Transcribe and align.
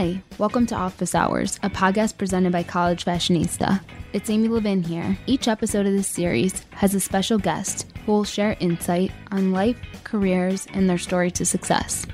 Hi, 0.00 0.22
welcome 0.38 0.64
to 0.68 0.74
Office 0.74 1.14
Hours, 1.14 1.60
a 1.62 1.68
podcast 1.68 2.16
presented 2.16 2.52
by 2.52 2.62
College 2.62 3.04
Fashionista. 3.04 3.82
It's 4.14 4.30
Amy 4.30 4.48
Levin 4.48 4.82
here. 4.82 5.18
Each 5.26 5.46
episode 5.46 5.84
of 5.84 5.92
this 5.92 6.08
series 6.08 6.64
has 6.70 6.94
a 6.94 7.00
special 7.00 7.36
guest 7.36 7.86
who 8.06 8.12
will 8.12 8.24
share 8.24 8.56
insight 8.60 9.12
on 9.30 9.52
life, 9.52 9.76
careers, 10.02 10.66
and 10.72 10.88
their 10.88 10.96
story 10.96 11.30
to 11.32 11.44
success. 11.44 12.06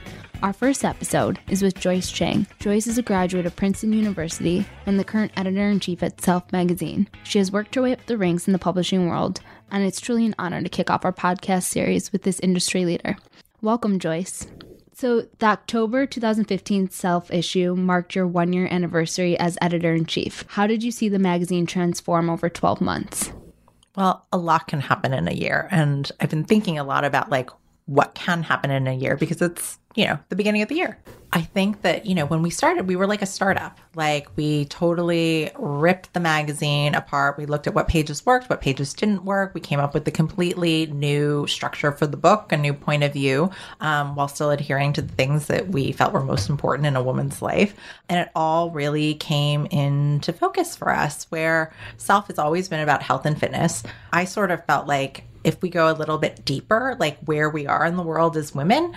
Our 0.42 0.52
first 0.52 0.84
episode 0.84 1.38
is 1.48 1.62
with 1.62 1.78
Joyce 1.78 2.10
Chang. 2.10 2.48
Joyce 2.58 2.88
is 2.88 2.98
a 2.98 3.02
graduate 3.02 3.46
of 3.46 3.54
Princeton 3.54 3.92
University 3.92 4.66
and 4.86 4.98
the 4.98 5.04
current 5.04 5.30
editor 5.36 5.68
in 5.68 5.78
chief 5.78 6.02
at 6.02 6.20
Self 6.20 6.50
magazine. 6.50 7.08
She 7.22 7.38
has 7.38 7.52
worked 7.52 7.76
her 7.76 7.82
way 7.82 7.92
up 7.92 8.04
the 8.06 8.18
ranks 8.18 8.48
in 8.48 8.52
the 8.52 8.58
publishing 8.58 9.08
world, 9.08 9.42
and 9.70 9.84
it's 9.84 10.00
truly 10.00 10.26
an 10.26 10.34
honor 10.40 10.60
to 10.60 10.68
kick 10.68 10.90
off 10.90 11.04
our 11.04 11.12
podcast 11.12 11.62
series 11.62 12.10
with 12.10 12.24
this 12.24 12.40
industry 12.40 12.84
leader. 12.84 13.16
Welcome, 13.62 14.00
Joyce. 14.00 14.44
So, 14.98 15.26
the 15.40 15.46
October 15.46 16.06
2015 16.06 16.88
Self 16.88 17.30
issue 17.30 17.76
marked 17.76 18.14
your 18.14 18.26
one 18.26 18.54
year 18.54 18.66
anniversary 18.70 19.38
as 19.38 19.58
editor 19.60 19.92
in 19.92 20.06
chief. 20.06 20.46
How 20.48 20.66
did 20.66 20.82
you 20.82 20.90
see 20.90 21.10
the 21.10 21.18
magazine 21.18 21.66
transform 21.66 22.30
over 22.30 22.48
12 22.48 22.80
months? 22.80 23.30
Well, 23.94 24.24
a 24.32 24.38
lot 24.38 24.68
can 24.68 24.80
happen 24.80 25.12
in 25.12 25.28
a 25.28 25.34
year. 25.34 25.68
And 25.70 26.10
I've 26.18 26.30
been 26.30 26.44
thinking 26.44 26.78
a 26.78 26.84
lot 26.84 27.04
about 27.04 27.28
like 27.28 27.50
what 27.84 28.14
can 28.14 28.42
happen 28.42 28.70
in 28.70 28.86
a 28.86 28.94
year 28.94 29.18
because 29.18 29.42
it's 29.42 29.78
you 29.96 30.06
know, 30.06 30.18
the 30.28 30.36
beginning 30.36 30.62
of 30.62 30.68
the 30.68 30.76
year. 30.76 30.98
I 31.36 31.42
think 31.42 31.82
that, 31.82 32.06
you 32.06 32.14
know, 32.14 32.24
when 32.24 32.40
we 32.40 32.48
started, 32.48 32.88
we 32.88 32.96
were 32.96 33.06
like 33.06 33.20
a 33.20 33.26
startup. 33.26 33.78
Like 33.94 34.26
we 34.36 34.64
totally 34.64 35.50
ripped 35.58 36.14
the 36.14 36.20
magazine 36.20 36.94
apart. 36.94 37.36
We 37.36 37.44
looked 37.44 37.66
at 37.66 37.74
what 37.74 37.88
pages 37.88 38.24
worked, 38.24 38.48
what 38.48 38.62
pages 38.62 38.94
didn't 38.94 39.22
work. 39.22 39.52
We 39.52 39.60
came 39.60 39.78
up 39.78 39.92
with 39.92 40.08
a 40.08 40.10
completely 40.10 40.86
new 40.86 41.46
structure 41.46 41.92
for 41.92 42.06
the 42.06 42.16
book, 42.16 42.52
a 42.52 42.56
new 42.56 42.72
point 42.72 43.02
of 43.02 43.12
view, 43.12 43.50
um, 43.82 44.16
while 44.16 44.28
still 44.28 44.50
adhering 44.50 44.94
to 44.94 45.02
the 45.02 45.12
things 45.12 45.48
that 45.48 45.68
we 45.68 45.92
felt 45.92 46.14
were 46.14 46.24
most 46.24 46.48
important 46.48 46.86
in 46.86 46.96
a 46.96 47.02
woman's 47.02 47.42
life. 47.42 47.74
And 48.08 48.18
it 48.18 48.30
all 48.34 48.70
really 48.70 49.12
came 49.12 49.66
into 49.66 50.32
focus 50.32 50.74
for 50.74 50.90
us, 50.90 51.24
where 51.24 51.70
self 51.98 52.28
has 52.28 52.38
always 52.38 52.70
been 52.70 52.80
about 52.80 53.02
health 53.02 53.26
and 53.26 53.38
fitness. 53.38 53.82
I 54.10 54.24
sort 54.24 54.50
of 54.50 54.64
felt 54.64 54.86
like 54.86 55.24
if 55.44 55.60
we 55.60 55.68
go 55.68 55.92
a 55.92 55.92
little 55.92 56.16
bit 56.16 56.46
deeper, 56.46 56.96
like 56.98 57.18
where 57.26 57.50
we 57.50 57.66
are 57.66 57.84
in 57.84 57.96
the 57.96 58.02
world 58.02 58.38
as 58.38 58.54
women, 58.54 58.94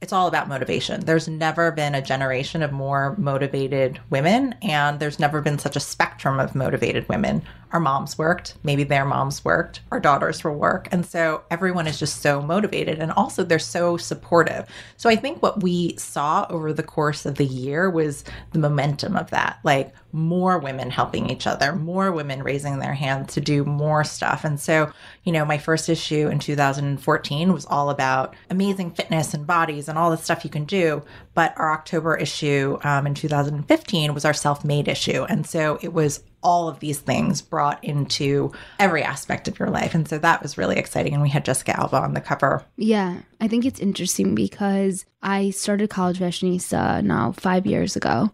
it's 0.00 0.12
all 0.12 0.28
about 0.28 0.48
motivation. 0.48 1.00
There's 1.00 1.26
never 1.26 1.72
been 1.72 1.94
a 1.94 2.02
generation 2.02 2.62
of 2.62 2.72
more 2.72 3.16
motivated 3.18 3.98
women, 4.10 4.54
and 4.62 5.00
there's 5.00 5.18
never 5.18 5.40
been 5.40 5.58
such 5.58 5.76
a 5.76 5.80
spectrum 5.80 6.38
of 6.38 6.54
motivated 6.54 7.08
women. 7.08 7.42
Our 7.72 7.80
moms 7.80 8.16
worked, 8.16 8.54
maybe 8.62 8.84
their 8.84 9.04
moms 9.04 9.44
worked, 9.44 9.80
our 9.90 10.00
daughters 10.00 10.42
will 10.42 10.54
work. 10.54 10.88
And 10.90 11.04
so 11.04 11.42
everyone 11.50 11.86
is 11.86 11.98
just 11.98 12.22
so 12.22 12.40
motivated. 12.40 12.98
And 12.98 13.12
also, 13.12 13.44
they're 13.44 13.58
so 13.58 13.96
supportive. 13.96 14.66
So 14.96 15.10
I 15.10 15.16
think 15.16 15.42
what 15.42 15.62
we 15.62 15.96
saw 15.96 16.46
over 16.48 16.72
the 16.72 16.82
course 16.82 17.26
of 17.26 17.36
the 17.36 17.44
year 17.44 17.90
was 17.90 18.24
the 18.52 18.58
momentum 18.58 19.16
of 19.16 19.30
that 19.30 19.58
like 19.64 19.92
more 20.12 20.58
women 20.58 20.90
helping 20.90 21.28
each 21.28 21.46
other, 21.46 21.74
more 21.74 22.10
women 22.12 22.42
raising 22.42 22.78
their 22.78 22.94
hands 22.94 23.34
to 23.34 23.40
do 23.40 23.64
more 23.64 24.04
stuff. 24.04 24.44
And 24.44 24.58
so, 24.58 24.90
you 25.24 25.32
know, 25.32 25.44
my 25.44 25.58
first 25.58 25.88
issue 25.88 26.28
in 26.28 26.38
2014 26.38 27.52
was 27.52 27.66
all 27.66 27.90
about 27.90 28.34
amazing 28.48 28.92
fitness 28.92 29.34
and 29.34 29.46
bodies 29.46 29.88
and 29.88 29.98
all 29.98 30.10
the 30.10 30.16
stuff 30.16 30.44
you 30.44 30.50
can 30.50 30.64
do. 30.64 31.02
But 31.34 31.52
our 31.56 31.72
October 31.72 32.16
issue 32.16 32.78
um, 32.84 33.06
in 33.06 33.14
2015 33.14 34.14
was 34.14 34.24
our 34.24 34.32
self 34.32 34.64
made 34.64 34.88
issue. 34.88 35.24
And 35.24 35.46
so 35.46 35.78
it 35.82 35.92
was 35.92 36.22
all 36.42 36.68
of 36.68 36.80
these 36.80 36.98
things 37.00 37.42
brought 37.42 37.82
into 37.82 38.52
every 38.78 39.02
aspect 39.02 39.48
of 39.48 39.58
your 39.58 39.70
life. 39.70 39.94
And 39.94 40.08
so 40.08 40.18
that 40.18 40.42
was 40.42 40.56
really 40.56 40.76
exciting. 40.76 41.12
And 41.12 41.22
we 41.22 41.28
had 41.28 41.44
Jessica 41.44 41.78
Alba 41.78 41.96
on 41.96 42.14
the 42.14 42.20
cover. 42.20 42.64
Yeah, 42.76 43.20
I 43.40 43.48
think 43.48 43.64
it's 43.64 43.80
interesting 43.80 44.34
because 44.34 45.04
I 45.22 45.50
started 45.50 45.90
College 45.90 46.18
Fashionista 46.18 47.02
now 47.02 47.32
five 47.32 47.66
years 47.66 47.96
ago. 47.96 48.30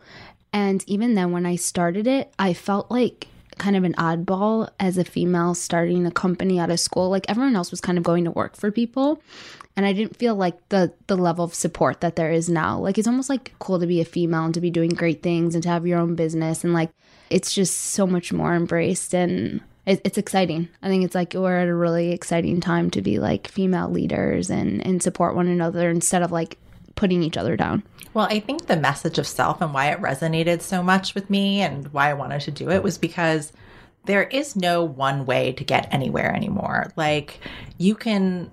And 0.53 0.85
even 0.87 1.15
then, 1.15 1.33
when 1.33 1.47
I 1.47 1.57
started 1.57 2.07
it, 2.07 2.33
I 2.39 2.53
felt 2.53 2.91
like 2.91 3.27
kind 3.59 3.77
of 3.77 3.85
an 3.85 3.95
oddball 3.95 4.69
as 4.81 4.99
a 4.99 5.05
female 5.05 5.55
starting 5.55 6.07
a 6.07 6.11
company 6.11 6.59
out 6.59 6.71
of 6.71 6.81
school. 6.81 7.09
Like 7.09 7.27
everyone 7.29 7.57
else 7.57 7.71
was 7.71 7.81
kind 7.81 7.99
of 7.99 8.05
going 8.05 8.25
to 8.25 8.31
work 8.31 8.57
for 8.57 8.71
people. 8.71 9.23
And 9.77 9.85
I 9.85 9.93
didn't 9.93 10.17
feel 10.17 10.37
like 10.37 10.69
the 10.69 10.93
the 11.09 11.17
level 11.17 11.45
of 11.45 11.55
support 11.55 12.01
that 12.01 12.15
there 12.17 12.31
is 12.31 12.49
now. 12.49 12.79
Like 12.79 12.99
it's 12.99 13.09
almost 13.09 13.29
like 13.29 13.53
cool 13.59 13.81
to 13.81 13.87
be 13.87 14.01
a 14.01 14.05
female 14.05 14.45
and 14.45 14.55
to 14.55 14.61
be 14.61 14.71
doing 14.71 14.91
great 14.91 15.23
things 15.23 15.55
and 15.55 15.63
to 15.65 15.69
have 15.69 15.87
your 15.87 15.99
own 15.99 16.15
business 16.15 16.63
and 16.63 16.73
like 16.73 16.91
it's 17.35 17.53
just 17.53 17.77
so 17.77 18.07
much 18.07 18.33
more 18.33 18.55
embraced 18.55 19.13
and 19.13 19.61
it, 19.87 20.01
it's 20.05 20.19
exciting. 20.19 20.69
I 20.83 20.89
think 20.89 21.05
it's 21.05 21.17
like 21.17 21.35
we're 21.35 21.59
at 21.59 21.67
a 21.67 21.75
really 21.75 22.13
exciting 22.13 22.61
time 22.61 22.91
to 22.93 23.03
be 23.03 23.19
like 23.19 23.49
female 23.49 23.91
leaders 23.91 24.51
and 24.51 24.87
and 24.87 25.03
support 25.03 25.35
one 25.35 25.49
another 25.49 25.91
instead 25.91 26.23
of 26.23 26.31
like 26.31 26.59
putting 26.95 27.25
each 27.25 27.37
other 27.37 27.57
down. 27.57 27.83
Well, 28.15 28.29
I 28.31 28.39
think 28.39 28.67
the 28.67 28.77
message 28.77 29.19
of 29.19 29.27
self 29.27 29.61
and 29.61 29.75
why 29.75 29.91
it 29.91 30.01
resonated 30.01 30.61
so 30.61 30.81
much 30.81 31.17
with 31.17 31.29
me 31.29 31.61
and 31.61 31.93
why 31.93 32.09
I 32.09 32.15
wanted 32.15 32.43
to 32.43 32.53
do 32.53 32.71
it 32.71 32.85
was 32.85 32.99
because 32.99 33.53
there 34.05 34.23
is 34.23 34.55
no 34.55 34.85
one 34.85 35.27
way 35.27 35.53
to 35.55 35.65
get 35.65 35.93
anywhere 35.93 36.33
anymore. 36.33 36.93
Like 36.95 37.41
you 37.79 37.97
can 37.97 38.49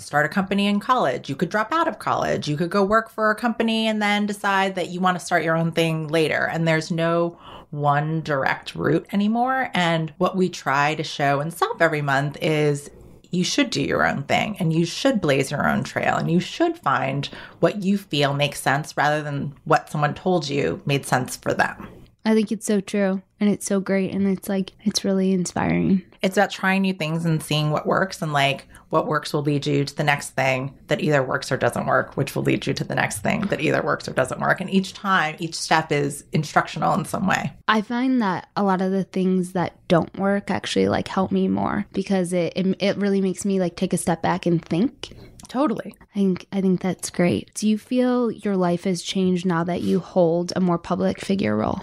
start 0.00 0.26
a 0.26 0.28
company 0.28 0.66
in 0.66 0.80
college. 0.80 1.28
You 1.28 1.36
could 1.36 1.48
drop 1.48 1.72
out 1.72 1.88
of 1.88 1.98
college. 1.98 2.48
You 2.48 2.56
could 2.56 2.70
go 2.70 2.84
work 2.84 3.10
for 3.10 3.30
a 3.30 3.34
company 3.34 3.86
and 3.86 4.00
then 4.00 4.26
decide 4.26 4.74
that 4.74 4.88
you 4.88 5.00
want 5.00 5.18
to 5.18 5.24
start 5.24 5.44
your 5.44 5.56
own 5.56 5.72
thing 5.72 6.08
later. 6.08 6.48
And 6.52 6.66
there's 6.66 6.90
no 6.90 7.38
one 7.70 8.20
direct 8.22 8.74
route 8.74 9.06
anymore. 9.12 9.70
And 9.74 10.12
what 10.18 10.36
we 10.36 10.48
try 10.48 10.94
to 10.94 11.04
show 11.04 11.40
and 11.40 11.52
Self 11.52 11.80
every 11.80 12.02
month 12.02 12.36
is 12.40 12.90
you 13.30 13.44
should 13.44 13.70
do 13.70 13.82
your 13.82 14.06
own 14.06 14.24
thing 14.24 14.56
and 14.58 14.72
you 14.72 14.84
should 14.84 15.20
blaze 15.20 15.50
your 15.50 15.68
own 15.68 15.84
trail 15.84 16.16
and 16.16 16.30
you 16.30 16.40
should 16.40 16.76
find 16.76 17.28
what 17.60 17.82
you 17.82 17.96
feel 17.96 18.34
makes 18.34 18.60
sense 18.60 18.96
rather 18.96 19.22
than 19.22 19.54
what 19.64 19.90
someone 19.90 20.14
told 20.14 20.48
you 20.48 20.82
made 20.84 21.06
sense 21.06 21.36
for 21.36 21.54
them. 21.54 21.88
I 22.24 22.34
think 22.34 22.52
it's 22.52 22.66
so 22.66 22.80
true 22.80 23.22
and 23.38 23.48
it's 23.48 23.66
so 23.66 23.80
great 23.80 24.12
and 24.12 24.26
it's 24.26 24.48
like 24.48 24.72
it's 24.82 25.04
really 25.04 25.32
inspiring. 25.32 26.02
It's 26.22 26.36
about 26.36 26.50
trying 26.50 26.82
new 26.82 26.92
things 26.92 27.24
and 27.24 27.42
seeing 27.42 27.70
what 27.70 27.86
works 27.86 28.20
and 28.20 28.32
like 28.32 28.66
what 28.90 29.06
works 29.06 29.32
will 29.32 29.42
lead 29.42 29.66
you 29.66 29.84
to 29.84 29.96
the 29.96 30.04
next 30.04 30.30
thing 30.30 30.76
that 30.88 31.00
either 31.00 31.22
works 31.22 31.50
or 31.50 31.56
doesn't 31.56 31.86
work, 31.86 32.16
which 32.16 32.34
will 32.34 32.42
lead 32.42 32.66
you 32.66 32.74
to 32.74 32.84
the 32.84 32.94
next 32.94 33.20
thing 33.20 33.42
that 33.42 33.60
either 33.60 33.82
works 33.82 34.08
or 34.08 34.12
doesn't 34.12 34.40
work. 34.40 34.60
And 34.60 34.68
each 34.68 34.92
time, 34.92 35.36
each 35.38 35.54
step 35.54 35.90
is 35.92 36.24
instructional 36.32 36.94
in 36.94 37.04
some 37.04 37.26
way. 37.26 37.52
I 37.68 37.80
find 37.80 38.20
that 38.20 38.48
a 38.56 38.62
lot 38.62 38.82
of 38.82 38.90
the 38.90 39.04
things 39.04 39.52
that 39.52 39.76
don't 39.88 40.14
work 40.18 40.50
actually 40.50 40.88
like 40.88 41.08
help 41.08 41.32
me 41.32 41.48
more 41.48 41.86
because 41.92 42.32
it 42.32 42.52
it, 42.56 42.76
it 42.80 42.96
really 42.96 43.20
makes 43.20 43.44
me 43.44 43.58
like 43.60 43.76
take 43.76 43.92
a 43.92 43.96
step 43.96 44.22
back 44.22 44.46
and 44.46 44.64
think 44.64 45.12
Totally. 45.50 45.96
I 46.00 46.14
think 46.14 46.46
I 46.52 46.60
think 46.60 46.80
that's 46.80 47.10
great. 47.10 47.52
Do 47.54 47.68
you 47.68 47.76
feel 47.76 48.30
your 48.30 48.56
life 48.56 48.84
has 48.84 49.02
changed 49.02 49.44
now 49.44 49.64
that 49.64 49.82
you 49.82 49.98
hold 49.98 50.52
a 50.54 50.60
more 50.60 50.78
public 50.78 51.20
figure 51.20 51.56
role? 51.56 51.80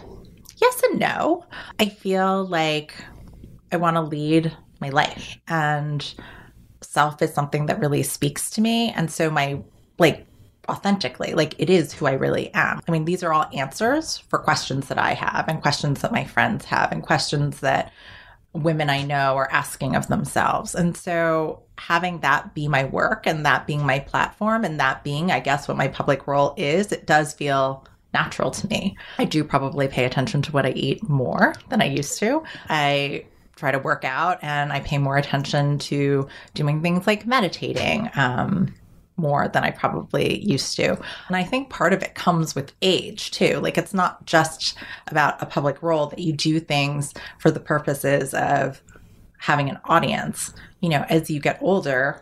Yes 0.56 0.81
and 0.84 1.00
no. 1.00 1.45
I 1.78 1.89
feel 1.89 2.45
like 2.45 2.94
I 3.69 3.75
want 3.75 3.95
to 3.95 4.01
lead 4.01 4.56
my 4.79 4.88
life 4.88 5.38
and 5.50 6.13
self 6.97 7.22
is 7.22 7.31
something 7.31 7.68
that 7.68 7.80
really 7.80 8.02
speaks 8.02 8.50
to 8.50 8.62
me 8.62 8.91
and 8.96 9.12
so 9.12 9.30
my 9.30 9.62
like 10.00 10.25
authentically 10.68 11.34
like 11.34 11.53
it 11.59 11.69
is 11.69 11.94
who 11.94 12.08
I 12.08 12.13
really 12.13 12.52
am. 12.56 12.81
I 12.88 12.91
mean 12.91 13.06
these 13.06 13.24
are 13.24 13.31
all 13.31 13.46
answers 13.53 14.18
for 14.30 14.40
questions 14.40 14.88
that 14.88 14.97
I 14.97 15.13
have 15.13 15.47
and 15.47 15.62
questions 15.62 16.02
that 16.02 16.12
my 16.12 16.25
friends 16.25 16.66
have 16.66 16.91
and 16.91 17.03
questions 17.03 17.59
that 17.59 17.91
women 18.53 18.90
I 18.90 19.03
know 19.03 19.36
are 19.36 19.52
asking 19.52 19.96
of 19.96 20.07
themselves. 20.07 20.74
And 20.75 20.97
so 20.97 21.62
having 21.78 22.19
that 22.22 22.53
be 22.56 22.68
my 22.68 22.86
work 22.86 23.28
and 23.28 23.46
that 23.46 23.68
being 23.68 23.86
my 23.86 24.00
platform 24.00 24.66
and 24.66 24.80
that 24.80 25.03
being, 25.03 25.31
I 25.31 25.40
guess, 25.40 25.68
what 25.68 25.78
my 25.78 25.88
public 25.88 26.28
role 26.28 26.56
is, 26.57 26.91
it 26.91 27.06
does 27.06 27.34
feel 27.34 27.86
natural 28.13 28.52
to 28.52 28.68
me. 28.68 28.97
I 29.19 29.25
do 29.25 29.44
probably 29.44 29.88
pay 29.88 30.06
attention 30.06 30.41
to 30.44 30.52
what 30.52 30.66
I 30.66 30.72
eat 30.72 31.07
more 31.07 31.53
than 31.69 31.81
I 31.81 31.86
used 31.86 32.18
to. 32.19 32.44
I 32.69 33.25
try 33.57 33.72
to 33.72 33.79
work 33.79 34.06
out 34.06 34.40
and 34.41 34.72
I 34.72 34.79
pay 34.79 34.98
more 34.98 35.18
attention 35.18 35.80
to 35.80 36.27
doing 36.54 36.81
things 36.81 37.07
like 37.07 37.25
meditating. 37.25 38.09
Um, 38.15 38.74
more 39.18 39.48
than 39.48 39.63
I 39.63 39.71
probably 39.71 40.45
used 40.45 40.75
to. 40.75 40.92
And 41.27 41.36
I 41.36 41.44
think 41.44 41.69
part 41.69 41.92
of 41.92 42.04
it 42.04 42.13
comes 42.13 42.54
with 42.54 42.74
age 42.83 43.31
too. 43.31 43.59
Like 43.59 43.77
it's 43.77 43.94
not 43.94 44.24
just 44.25 44.77
about 45.07 45.42
a 45.42 45.48
public 45.48 45.81
role 45.81 46.06
that 46.07 46.19
you 46.19 46.33
do 46.33 46.59
things 46.59 47.13
for 47.39 47.50
the 47.50 47.59
purposes 47.59 48.36
of 48.36 48.81
having 49.39 49.69
an 49.69 49.80
audience. 49.86 50.53
You 50.81 50.89
know, 50.89 51.03
as 51.10 51.31
you 51.31 51.39
get 51.39 51.57
older, 51.62 52.21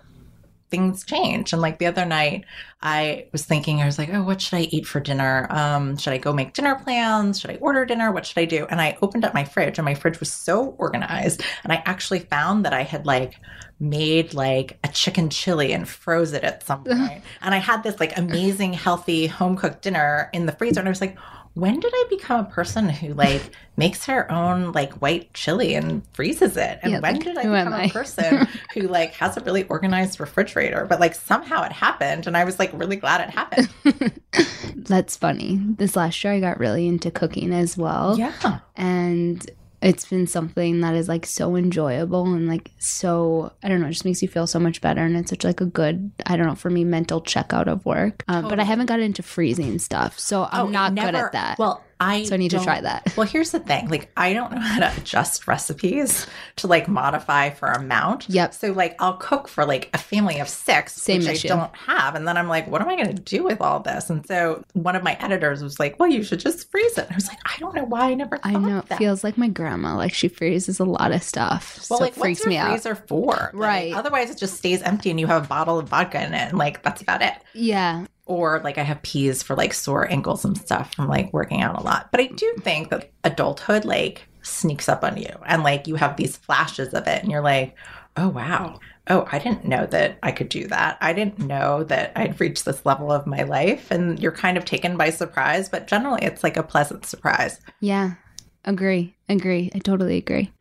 things 0.75 1.06
change. 1.06 1.54
And 1.54 1.62
like 1.62 1.80
the 1.80 1.86
other 1.86 2.06
night, 2.06 2.44
I 2.81 3.27
was 3.31 3.45
thinking, 3.45 3.81
I 3.81 3.86
was 3.86 3.98
like, 3.98 4.10
oh, 4.12 4.24
what 4.24 4.42
should 4.42 4.57
I 4.57 4.68
eat 4.72 4.86
for 4.86 5.00
dinner? 5.00 5.48
Um, 5.50 5.98
should 5.98 6.12
I 6.12 6.18
go 6.18 6.33
make 6.33 6.54
dinner 6.54 6.75
plans? 6.75 7.39
Should 7.39 7.51
I 7.51 7.56
order 7.56 7.86
dinner? 7.86 8.12
What 8.12 8.25
should 8.25 8.38
I 8.39 8.45
do? 8.45 8.66
And 8.69 8.81
I 8.81 8.98
opened 9.01 9.24
up 9.24 9.33
my 9.33 9.45
fridge, 9.45 9.77
and 9.77 9.86
my 9.86 9.95
fridge 9.95 10.19
was 10.19 10.31
so 10.31 10.75
organized. 10.77 11.44
And 11.63 11.72
I 11.72 11.81
actually 11.86 12.19
found 12.19 12.66
that 12.66 12.74
I 12.74 12.83
had 12.83 13.06
like 13.06 13.39
made 13.80 14.33
like 14.33 14.77
a 14.83 14.89
chicken 14.89 15.30
chili 15.30 15.72
and 15.72 15.88
froze 15.88 16.33
it 16.33 16.44
at 16.44 16.63
some 16.63 16.83
point. 16.86 17.24
and 17.42 17.56
I 17.56 17.60
had 17.60 17.83
this 17.83 18.00
like 18.00 18.18
amazing, 18.18 18.74
healthy 18.74 19.27
home 19.27 19.56
cooked 19.56 19.81
dinner 19.81 20.30
in 20.33 20.45
the 20.45 20.51
freezer. 20.51 20.80
And 20.81 20.89
I 20.89 20.92
was 20.92 21.01
like, 21.01 21.18
when 21.55 21.79
did 21.79 21.91
I 21.93 22.05
become 22.09 22.41
a 22.45 22.49
person 22.49 22.87
who 22.89 23.13
like 23.13 23.41
makes 23.77 24.05
her 24.05 24.31
own 24.31 24.71
like 24.73 24.93
white 25.01 25.33
chili 25.33 25.73
and 25.75 26.03
freezes 26.13 26.55
it? 26.57 26.79
And 26.83 26.91
Yeah, 26.93 26.99
when 26.99 27.15
like, 27.15 27.23
did 27.23 27.37
I 27.37 27.41
become 27.43 27.73
I? 27.73 27.83
a 27.85 27.89
person 27.89 28.47
who 28.73 28.81
like 28.81 29.13
has 29.15 29.35
a 29.37 29.41
really 29.41 29.63
organized 29.63 30.19
refrigerator? 30.19 30.85
But 30.85 30.99
like 30.99 31.15
somehow 31.15 31.63
it 31.63 31.71
happened 31.71 32.27
and 32.27 32.37
I 32.37 32.43
was 32.43 32.59
like 32.59 32.71
really 32.73 32.97
glad 32.97 33.21
it 33.21 33.29
happened. 33.31 33.69
That's 34.75 35.17
funny. 35.17 35.59
This 35.77 35.95
last 35.95 36.23
year, 36.23 36.33
I 36.33 36.39
got 36.39 36.59
really 36.59 36.87
into 36.87 37.09
cooking 37.09 37.51
as 37.53 37.77
well. 37.77 38.17
yeah. 38.19 38.59
And 38.75 39.49
it's 39.85 40.05
been 40.09 40.25
something 40.25 40.81
that 40.81 40.95
is 40.95 41.07
like 41.07 41.27
so 41.27 41.55
enjoyable 41.55 42.25
and 42.33 42.47
like 42.47 42.71
so, 42.79 43.51
I 43.63 43.69
don't 43.69 43.81
know, 43.81 43.87
it 43.87 43.91
just 43.91 44.03
makes 44.03 44.21
you 44.23 44.27
feel 44.27 44.47
so 44.47 44.59
much 44.59 44.81
better. 44.81 45.01
And 45.01 45.15
it's 45.15 45.29
such 45.29 45.43
like 45.43 45.61
a 45.61 45.65
good, 45.65 46.09
I 46.25 46.35
don't 46.35 46.47
know, 46.47 46.55
for 46.55 46.71
me, 46.71 46.83
mental 46.83 47.21
checkout 47.21 47.67
of 47.67 47.85
work. 47.85 48.23
Um, 48.27 48.47
But 48.49 48.59
I 48.59 48.63
haven't 48.63 48.87
got 48.87 48.99
into 48.99 49.21
freezing 49.21 49.77
stuff. 49.77 50.17
So 50.17 50.49
I'm 50.51 50.65
Oh, 50.65 50.69
not 50.69 50.95
good 50.95 51.13
at 51.13 51.31
that. 51.33 51.59
Well, 51.59 51.83
I 52.00 52.24
So 52.24 52.33
I 52.36 52.38
need 52.38 52.51
to 52.51 52.59
try 52.59 52.81
that. 52.81 53.13
Well, 53.18 53.25
here's 53.25 53.51
the 53.51 53.59
thing: 53.59 53.88
like, 53.88 54.12
I 54.18 54.33
don't 54.33 54.51
know 54.51 54.59
how 54.59 54.80
to 54.80 54.94
adjust 54.97 55.47
recipes 55.47 56.27
to 56.57 56.68
like 56.68 56.88
modify 56.89 57.50
for 57.51 57.68
amount. 57.68 58.30
Yep. 58.30 58.53
So, 58.53 58.71
like, 58.74 58.95
I'll 59.01 59.15
cook 59.18 59.47
for 59.47 59.65
like 59.65 59.89
a 59.94 59.97
family 59.97 60.39
of 60.39 60.50
six, 60.50 60.95
Same 60.95 61.19
which 61.19 61.30
issue. 61.30 61.47
I 61.47 61.56
don't 61.56 61.75
have, 61.75 62.15
and 62.15 62.27
then 62.27 62.36
I'm 62.36 62.50
like, 62.50 62.68
what 62.68 62.81
am 62.81 62.89
I 62.89 62.95
going 62.95 63.15
to 63.15 63.21
do 63.21 63.44
with 63.44 63.62
all 63.62 63.80
this? 63.80 64.09
And 64.09 64.25
so, 64.27 64.63
one 64.74 64.97
of 64.97 65.03
my 65.03 65.13
editors 65.21 65.63
was 65.63 65.80
like, 65.80 65.97
"Well, 65.97 66.09
you 66.09 66.24
should 66.24 66.39
just 66.42 66.69
freeze 66.71 66.97
it." 66.97 67.06
And 67.06 67.12
I 67.12 67.15
was 67.15 67.27
like, 67.30 67.39
I 67.45 67.57
don't 67.59 67.74
know 67.74 67.86
why 67.86 68.12
I 68.12 68.13
never. 68.15 68.38
I 68.44 68.51
know 68.57 68.80
it 68.80 68.88
that. 68.89 68.98
feels 68.98 69.24
like 69.24 69.38
my 69.38 69.48
grandma. 69.48 69.95
Like 69.95 70.13
she 70.13 70.27
freezes 70.27 70.80
a 70.80 70.86
lot 70.86 71.13
of 71.13 71.24
stuff. 71.24 71.86
Well, 71.89 72.00
so 72.00 72.03
like, 72.03 72.18
it 72.18 72.19
freaks 72.19 72.39
what's 72.39 72.45
your 72.45 72.50
me 72.50 72.57
out. 72.57 72.71
freezer 72.71 72.95
for? 72.95 73.36
Like, 73.36 73.53
Right. 73.53 73.94
otherwise, 73.94 74.30
it 74.30 74.38
just 74.38 74.57
stays 74.57 74.81
empty, 74.81 75.09
and 75.12 75.19
you 75.19 75.27
have 75.27 75.45
a 75.45 75.48
bottle 75.48 75.80
of 75.80 75.88
vodka 75.88 76.21
in 76.25 76.33
it, 76.33 76.50
and 76.50 76.57
like 76.57 76.83
that's 76.83 77.01
about 77.01 77.21
it. 77.21 77.33
Yeah. 77.53 78.06
Or 78.25 78.62
like 78.63 78.77
I 78.77 78.83
have 78.83 79.01
peas 79.04 79.44
for 79.44 79.56
like 79.56 79.74
sore 79.74 80.10
ankles 80.12 80.45
and 80.45 80.57
stuff 80.57 80.94
from 80.94 81.07
like 81.07 81.31
working 81.33 81.62
out 81.62 81.80
a 81.80 81.83
lot. 81.83 82.10
But 82.12 82.22
I 82.22 82.27
do 82.27 82.54
think 82.60 82.89
that 82.89 83.12
adulthood 83.24 83.86
like 83.86 84.27
sneaks 84.42 84.89
up 84.89 85.04
on 85.04 85.18
you 85.18 85.30
and 85.45 85.63
like 85.63 85.88
you 85.88 85.95
have 85.95 86.18
these 86.18 86.38
flashes 86.38 86.94
of 86.94 87.07
it 87.07 87.22
and 87.22 87.31
you're 87.31 87.42
like, 87.42 87.75
oh 88.18 88.30
wow. 88.30 88.80
Oh, 89.07 89.27
I 89.31 89.38
didn't 89.38 89.66
know 89.66 89.86
that 89.86 90.18
I 90.24 90.31
could 90.31 90.50
do 90.50 90.66
that. 90.68 90.98
I 91.00 91.13
didn't 91.13 91.38
know 91.38 91.83
that 91.83 92.12
I'd 92.16 92.39
reached 92.39 92.66
this 92.66 92.83
level 92.88 93.12
of 93.12 93.27
my 93.27 93.44
life. 93.44 93.92
And 93.92 94.19
you're 94.19 94.31
kind 94.31 94.57
of 94.57 94.66
taken 94.66 94.98
by 94.98 95.12
surprise, 95.12 95.69
but 95.69 95.86
generally 95.86 96.24
it's 96.24 96.44
like 96.44 96.57
a 96.57 96.63
pleasant 96.63 97.06
surprise. 97.06 97.62
Yeah. 97.81 98.16
Agree. 98.63 99.16
Agree. 99.30 99.69
I 99.75 99.77
totally 99.80 100.18
agree. 100.18 100.51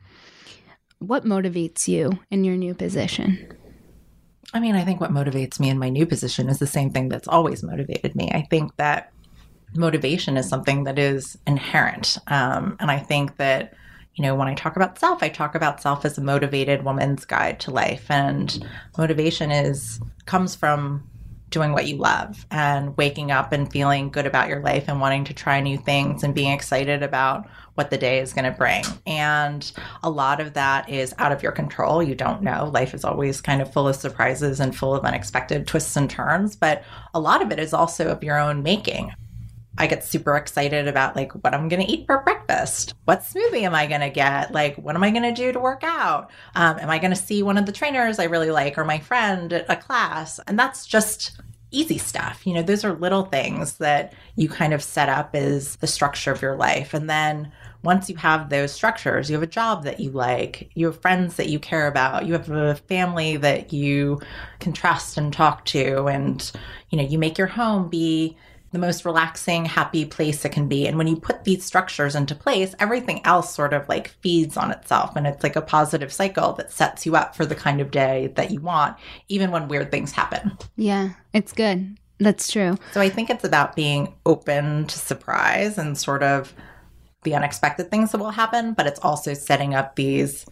What 0.99 1.25
motivates 1.25 1.89
you 1.89 2.19
in 2.31 2.45
your 2.45 2.57
new 2.57 2.75
position? 2.75 3.57
I 4.55 4.61
mean, 4.61 4.77
I 4.77 4.85
think 4.85 5.01
what 5.01 5.11
motivates 5.11 5.59
me 5.59 5.69
in 5.69 5.81
my 5.81 5.89
new 5.89 6.07
position 6.07 6.49
is 6.49 6.61
the 6.61 6.67
same 6.67 6.91
thing 6.91 7.09
that's 7.09 7.27
always 7.27 7.65
motivated 7.65 8.15
me. 8.15 8.31
I 8.33 8.43
think 8.43 8.77
that 8.77 9.13
motivation 9.75 10.37
is 10.37 10.49
something 10.49 10.85
that 10.85 10.97
is 10.97 11.37
inherent. 11.47 12.19
Um, 12.29 12.77
and 12.79 12.89
I 12.89 13.01
think 13.01 13.37
that, 13.39 13.75
you 14.15 14.23
know, 14.23 14.37
when 14.37 14.47
I 14.47 14.55
talk 14.55 14.77
about 14.77 14.97
self, 14.97 15.25
I 15.25 15.29
talk 15.29 15.57
about 15.57 15.83
self 15.83 16.05
as 16.05 16.17
a 16.17 16.21
motivated 16.21 16.85
woman's 16.85 17.25
guide 17.25 17.59
to 17.61 17.73
life. 17.73 18.09
And 18.09 18.65
motivation 18.97 19.51
is 19.51 20.01
comes 20.27 20.55
from 20.55 21.03
doing 21.55 21.73
what 21.73 21.87
you 21.87 21.97
love 21.97 22.45
and 22.51 22.97
waking 22.97 23.31
up 23.31 23.53
and 23.53 23.73
feeling 23.73 24.11
good 24.11 24.27
about 24.27 24.49
your 24.49 24.61
life 24.61 24.85
and 24.89 25.01
wanting 25.01 25.25
to 25.25 25.33
try 25.33 25.61
new 25.61 25.79
things 25.79 26.23
and 26.23 26.35
being 26.35 26.53
excited 26.53 27.03
about 27.03 27.49
what 27.77 27.91
the 27.91 27.97
day 27.97 28.19
is 28.19 28.33
going 28.33 28.45
to 28.45 28.51
bring. 28.51 28.85
And 29.07 29.73
a 30.03 30.11
lot 30.11 30.41
of 30.41 30.55
that 30.55 30.89
is 30.89 31.15
out 31.19 31.33
of 31.33 31.43
your 31.43 31.53
control. 31.53 32.03
You 32.03 32.15
don't 32.15 32.43
know. 32.43 32.71
Life 32.75 32.93
is 32.93 33.05
always 33.05 33.41
kind 33.41 33.63
of 33.63 33.73
full 33.73 33.89
of 33.89 33.97
surprises 33.97 34.61
and 34.61 34.77
full 34.77 34.95
of 34.95 35.05
unexpected 35.05 35.67
twists 35.67 35.97
and 35.97 36.11
turns, 36.11 36.57
but 36.57 36.83
a 37.15 37.21
lot 37.21 37.41
of 37.41 37.51
it 37.51 37.59
is 37.59 37.73
also 37.73 38.09
of 38.09 38.23
your 38.23 38.39
own 38.39 38.63
making. 38.63 39.13
I 39.77 39.87
get 39.87 40.05
super 40.05 40.37
excited 40.37 40.87
about 40.87 41.17
like 41.17 41.33
what 41.33 41.53
I'm 41.53 41.69
going 41.69 41.85
to 41.85 41.93
eat 41.93 42.07
for 42.07 42.19
breakfast. 42.21 42.95
What 43.07 43.23
smoothie 43.23 43.63
am 43.63 43.75
I 43.75 43.87
going 43.87 44.03
to 44.03 44.11
get? 44.11 44.53
Like, 44.53 44.77
what 44.77 44.95
am 44.95 45.03
I 45.03 45.11
going 45.11 45.23
to 45.23 45.33
do 45.33 45.53
to 45.53 45.59
work 45.59 45.83
out? 45.83 46.31
Um, 46.55 46.79
am 46.79 46.91
I 46.91 46.99
going 46.99 47.11
to 47.11 47.17
see 47.17 47.43
one 47.43 47.59
of 47.59 47.67
the 47.67 47.73
trainers 47.73 48.19
I 48.19 48.25
really 48.25 48.51
like 48.51 48.79
or 48.79 48.85
my 48.85 49.01
friend 49.01 49.53
at 49.53 49.69
a 49.69 49.77
class? 49.77 50.39
And 50.47 50.59
that's 50.59 50.87
just 50.87 51.33
easy 51.73 51.99
stuff. 51.99 52.47
You 52.47 52.55
know, 52.55 52.63
those 52.63 52.85
are 52.85 52.93
little 52.93 53.25
things 53.25 53.79
that 53.79 54.13
you 54.37 54.49
kind 54.49 54.73
of 54.73 54.83
set 54.83 55.09
up 55.09 55.35
as 55.35 55.77
the 55.77 55.89
structure 55.89 56.31
of 56.31 56.41
your 56.41 56.57
life. 56.57 56.95
And 56.95 57.11
then 57.11 57.51
once 57.83 58.09
you 58.09 58.17
have 58.17 58.49
those 58.49 58.73
structures, 58.73 59.29
you 59.29 59.35
have 59.35 59.43
a 59.43 59.49
job 59.49 59.83
that 59.85 59.99
you 59.99 60.11
like, 60.11 60.71
you 60.75 60.87
have 60.87 61.03
friends 61.03 61.37
that 61.37 61.49
you 61.49 61.59
care 61.59 61.89
about, 61.89 62.27
you 62.27 62.33
have 62.33 62.49
a 62.49 62.77
family 62.77 63.37
that 63.39 63.73
you 63.73 64.21
can 64.61 64.73
trust 64.73 65.19
and 65.19 65.33
talk 65.33 65.65
to, 65.67 66.07
and, 66.07 66.51
you 66.91 66.97
know, 66.97 67.05
you 67.05 67.19
make 67.19 67.37
your 67.37 67.49
home 67.49 67.89
be 67.89 68.39
the 68.75 68.79
most 68.81 69.05
relaxing, 69.05 69.65
happy 69.65 70.05
place 70.05 70.45
it 70.45 70.51
can 70.51 70.69
be. 70.69 70.87
And 70.87 70.99
when 70.99 71.07
you 71.07 71.17
put 71.17 71.45
these 71.45 71.65
structures 71.65 72.15
into 72.15 72.35
place, 72.35 72.75
everything 72.81 73.25
else 73.25 73.55
sort 73.55 73.73
of 73.73 73.89
like 73.89 74.09
feeds 74.21 74.57
on 74.57 74.73
itself. 74.73 75.15
And 75.17 75.27
it's 75.27 75.43
like 75.45 75.57
a 75.57 75.63
positive 75.63 76.13
cycle 76.13 76.53
that 76.55 76.73
sets 76.73 77.07
you 77.07 77.15
up 77.15 77.37
for 77.37 77.47
the 77.47 77.55
kind 77.55 77.81
of 77.81 77.93
day 77.93 78.33
that 78.35 78.51
you 78.51 78.61
want, 78.61 78.97
even 79.29 79.53
when 79.53 79.69
weird 79.69 79.93
things 79.93 80.11
happen. 80.11 80.59
Yeah, 80.77 81.11
it's 81.33 81.53
good. 81.53 81.97
That's 82.19 82.51
true. 82.51 82.77
So 82.93 83.01
I 83.01 83.09
think 83.09 83.31
it's 83.31 83.45
about 83.45 83.77
being 83.77 84.13
open 84.27 84.87
to 84.89 84.99
surprise 84.99 85.79
and 85.79 85.97
sort 85.97 86.25
of 86.25 86.53
the 87.23 87.35
unexpected 87.37 87.91
things 87.91 88.13
that 88.13 88.19
will 88.19 88.31
happen, 88.31 88.75
but 88.75 88.87
it's 88.87 89.01
also 89.01 89.35
setting 89.35 89.75
up 89.75 89.95
these 89.95 90.47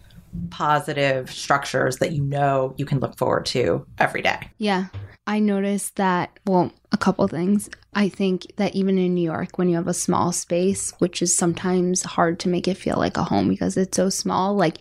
positive 0.51 1.31
structures 1.31 1.99
that 1.99 2.13
you 2.13 2.23
know 2.23 2.75
you 2.79 2.87
can 2.87 3.01
look 3.01 3.19
forward 3.19 3.47
to 3.47 3.85
every 3.99 4.23
day. 4.23 4.49
Yeah. 4.59 4.87
I 5.27 5.39
noticed 5.39 5.97
that, 5.97 6.39
well, 6.47 6.73
a 6.91 6.97
couple 6.97 7.27
things. 7.29 7.71
I 7.95 8.09
think 8.09 8.47
that 8.57 8.75
even 8.75 8.99
in 8.99 9.15
New 9.15 9.23
York, 9.23 9.57
when 9.59 9.69
you 9.69 9.77
have 9.77 9.87
a 9.87 9.95
small 9.95 10.33
space, 10.33 10.93
which 10.99 11.23
is 11.23 11.37
sometimes 11.37 12.03
hard 12.03 12.41
to 12.41 12.49
make 12.49 12.67
it 12.67 12.77
feel 12.77 12.97
like 12.97 13.17
a 13.17 13.25
home 13.25 13.49
because 13.49 13.77
it's 13.77 13.97
so 13.97 14.09
small, 14.09 14.55
like 14.55 14.79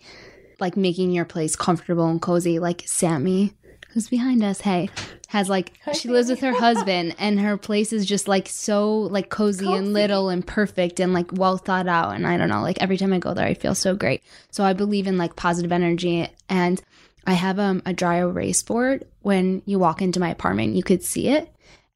like 0.60 0.76
making 0.76 1.10
your 1.10 1.24
place 1.24 1.56
comfortable 1.56 2.06
and 2.06 2.22
cozy, 2.22 2.58
like 2.58 2.84
Sammy, 2.86 3.52
who's 3.90 4.08
behind 4.08 4.42
us, 4.42 4.60
hey, 4.60 4.88
has 5.28 5.48
like 5.48 5.72
she 5.94 6.08
lives 6.08 6.30
with 6.30 6.40
her 6.40 6.52
husband 6.58 7.14
and 7.18 7.40
her 7.40 7.56
place 7.56 7.92
is 7.92 8.06
just 8.06 8.28
like 8.28 8.48
so 8.48 8.98
like 8.98 9.28
cozy, 9.28 9.64
Cozy. 9.66 9.76
and 9.78 9.92
little 9.92 10.28
and 10.28 10.46
perfect 10.46 10.98
and 11.00 11.12
like 11.12 11.30
well 11.32 11.58
thought 11.58 11.86
out. 11.88 12.14
And 12.14 12.26
I 12.26 12.36
don't 12.36 12.48
know, 12.48 12.62
like 12.62 12.80
every 12.80 12.96
time 12.96 13.12
I 13.12 13.18
go 13.18 13.34
there 13.34 13.46
I 13.46 13.54
feel 13.54 13.74
so 13.74 13.94
great. 13.94 14.22
So 14.50 14.64
I 14.64 14.72
believe 14.72 15.06
in 15.06 15.18
like 15.18 15.36
positive 15.36 15.72
energy 15.72 16.28
and 16.48 16.80
I 17.26 17.34
have 17.34 17.58
um, 17.58 17.82
a 17.86 17.92
dry 17.92 18.16
erase 18.16 18.62
board. 18.62 19.06
When 19.20 19.62
you 19.64 19.78
walk 19.78 20.02
into 20.02 20.20
my 20.20 20.30
apartment, 20.30 20.74
you 20.74 20.82
could 20.82 21.02
see 21.04 21.28
it. 21.28 21.48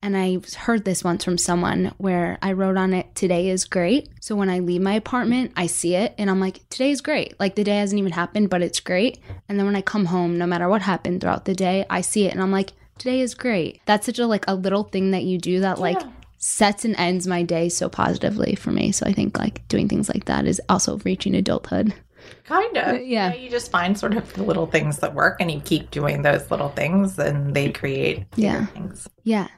And 0.03 0.17
I 0.17 0.39
heard 0.59 0.85
this 0.85 1.03
once 1.03 1.25
from 1.25 1.39
someone 1.39 1.93
where 1.99 2.39
I 2.43 2.53
wrote 2.53 2.77
on 2.77 2.93
it, 2.93 3.13
Today 3.15 3.49
is 3.49 3.65
great. 3.65 4.09
So 4.21 4.37
when 4.37 4.51
I 4.51 4.61
leave 4.61 4.83
my 4.83 4.93
apartment, 4.95 5.53
I 5.57 5.67
see 5.67 5.95
it 5.97 6.15
and 6.19 6.31
I'm 6.31 6.39
like, 6.39 6.61
Today 6.69 6.91
is 6.91 7.01
great. 7.01 7.35
Like 7.41 7.57
the 7.57 7.65
day 7.65 7.79
hasn't 7.79 7.99
even 7.99 8.13
happened, 8.13 8.51
but 8.51 8.63
it's 8.63 8.79
great. 8.79 9.19
And 9.49 9.59
then 9.59 9.67
when 9.67 9.75
I 9.75 9.81
come 9.81 10.05
home, 10.05 10.37
no 10.39 10.47
matter 10.47 10.69
what 10.69 10.83
happened 10.83 11.21
throughout 11.23 11.45
the 11.47 11.55
day, 11.55 11.87
I 11.91 12.03
see 12.03 12.27
it 12.27 12.33
and 12.33 12.41
I'm 12.43 12.53
like, 12.53 12.73
Today 12.99 13.21
is 13.21 13.35
great. 13.35 13.81
That's 13.87 14.07
such 14.07 14.19
a 14.21 14.27
like 14.27 14.45
a 14.47 14.55
little 14.55 14.85
thing 14.85 15.11
that 15.11 15.25
you 15.25 15.39
do 15.39 15.61
that 15.61 15.81
like 15.81 15.99
Yeah. 16.01 16.11
sets 16.39 16.85
and 16.85 16.95
ends 16.97 17.27
my 17.27 17.43
day 17.43 17.69
so 17.69 17.89
positively 17.89 18.55
for 18.55 18.71
me. 18.71 18.93
So 18.93 19.07
I 19.07 19.13
think 19.13 19.37
like 19.39 19.67
doing 19.67 19.89
things 19.89 20.09
like 20.09 20.27
that 20.27 20.47
is 20.47 20.61
also 20.69 20.99
reaching 20.99 21.35
adulthood. 21.35 21.93
Kind 22.45 22.77
of. 22.77 23.03
Yeah. 23.03 23.33
You, 23.33 23.39
know, 23.39 23.45
you 23.45 23.51
just 23.51 23.71
find 23.71 23.99
sort 23.99 24.17
of 24.17 24.33
the 24.35 24.43
little 24.43 24.67
things 24.67 24.99
that 24.99 25.15
work 25.15 25.41
and 25.41 25.51
you 25.51 25.61
keep 25.61 25.91
doing 25.91 26.23
those 26.23 26.51
little 26.51 26.69
things 26.71 27.19
and 27.19 27.55
they 27.55 27.71
create 27.71 28.25
Yeah. 28.37 28.67
things. 28.67 29.09
Yeah. 29.25 29.49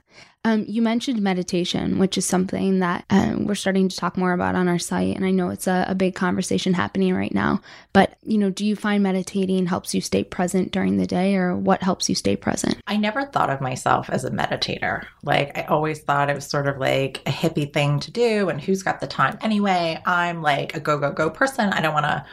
Um, 0.44 0.64
you 0.68 0.80
mentioned 0.80 1.20
meditation, 1.20 1.98
which 1.98 2.16
is 2.16 2.25
something 2.25 2.78
that 2.78 3.04
um, 3.10 3.44
we're 3.46 3.56
starting 3.56 3.88
to 3.88 3.96
talk 3.96 4.16
more 4.16 4.32
about 4.32 4.54
on 4.54 4.68
our 4.68 4.78
site. 4.78 5.16
And 5.16 5.26
I 5.26 5.30
know 5.30 5.50
it's 5.50 5.66
a, 5.66 5.84
a 5.88 5.94
big 5.96 6.14
conversation 6.14 6.72
happening 6.72 7.12
right 7.12 7.34
now. 7.34 7.60
But, 7.92 8.16
you 8.22 8.38
know, 8.38 8.48
do 8.48 8.64
you 8.64 8.76
find 8.76 9.02
meditating 9.02 9.66
helps 9.66 9.94
you 9.94 10.00
stay 10.00 10.22
present 10.25 10.70
during 10.70 10.96
the 10.96 11.08
day 11.08 11.34
or 11.37 11.56
what 11.56 11.82
helps 11.82 12.08
you 12.08 12.14
stay 12.14 12.37
present? 12.37 12.80
I 12.87 12.96
never 12.96 13.26
thought 13.26 13.50
of 13.50 13.60
myself 13.60 14.08
as 14.10 14.25
a 14.25 14.30
meditator. 14.30 15.04
Like, 15.25 15.58
I 15.58 15.62
always 15.64 16.00
thought 16.00 16.30
it 16.30 16.34
was 16.37 16.46
sort 16.46 16.68
of 16.68 16.78
like 16.78 17.20
a 17.26 17.30
hippie 17.30 17.70
thing 17.70 17.98
to 18.00 18.10
do, 18.10 18.48
and 18.48 18.60
who's 18.60 18.82
got 18.84 19.00
the 19.00 19.06
time 19.08 19.37
anyway? 19.42 20.00
I'm 20.06 20.40
like 20.40 20.75
a 20.75 20.80
go, 20.80 20.98
go, 20.98 21.12
go 21.12 21.28
person. 21.30 21.70
I 21.70 21.80
don't 21.82 21.94
want 21.94 22.06
to 22.06 22.25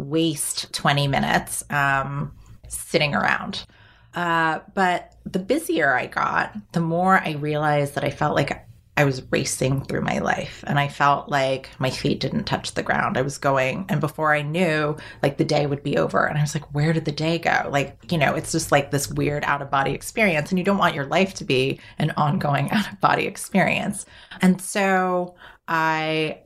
waste 0.00 0.72
20 0.72 1.08
minutes 1.08 1.64
um, 1.70 2.32
sitting 2.68 3.14
around. 3.14 3.66
Uh, 4.14 4.60
but 4.74 5.14
the 5.24 5.38
busier 5.38 5.94
I 5.94 6.06
got, 6.06 6.54
the 6.72 6.80
more 6.80 7.20
I 7.24 7.32
realized 7.32 7.94
that 7.94 8.04
I 8.04 8.10
felt 8.10 8.34
like 8.34 8.66
I 8.96 9.04
was 9.04 9.22
racing 9.30 9.84
through 9.84 10.02
my 10.02 10.18
life 10.18 10.62
and 10.66 10.78
I 10.78 10.88
felt 10.88 11.30
like 11.30 11.70
my 11.78 11.88
feet 11.88 12.20
didn't 12.20 12.44
touch 12.44 12.74
the 12.74 12.82
ground. 12.82 13.16
I 13.16 13.22
was 13.22 13.38
going, 13.38 13.86
and 13.88 13.98
before 13.98 14.34
I 14.34 14.42
knew, 14.42 14.96
like 15.22 15.38
the 15.38 15.44
day 15.44 15.66
would 15.66 15.82
be 15.82 15.96
over. 15.96 16.26
And 16.26 16.36
I 16.36 16.42
was 16.42 16.54
like, 16.54 16.74
where 16.74 16.92
did 16.92 17.06
the 17.06 17.12
day 17.12 17.38
go? 17.38 17.68
Like, 17.70 18.12
you 18.12 18.18
know, 18.18 18.34
it's 18.34 18.52
just 18.52 18.70
like 18.70 18.90
this 18.90 19.08
weird 19.08 19.42
out 19.44 19.62
of 19.62 19.70
body 19.70 19.92
experience. 19.92 20.50
And 20.50 20.58
you 20.58 20.64
don't 20.64 20.76
want 20.76 20.94
your 20.94 21.06
life 21.06 21.32
to 21.34 21.44
be 21.44 21.80
an 21.98 22.12
ongoing 22.18 22.70
out 22.72 22.92
of 22.92 23.00
body 23.00 23.26
experience. 23.26 24.04
And 24.42 24.60
so 24.60 25.34
I 25.66 26.40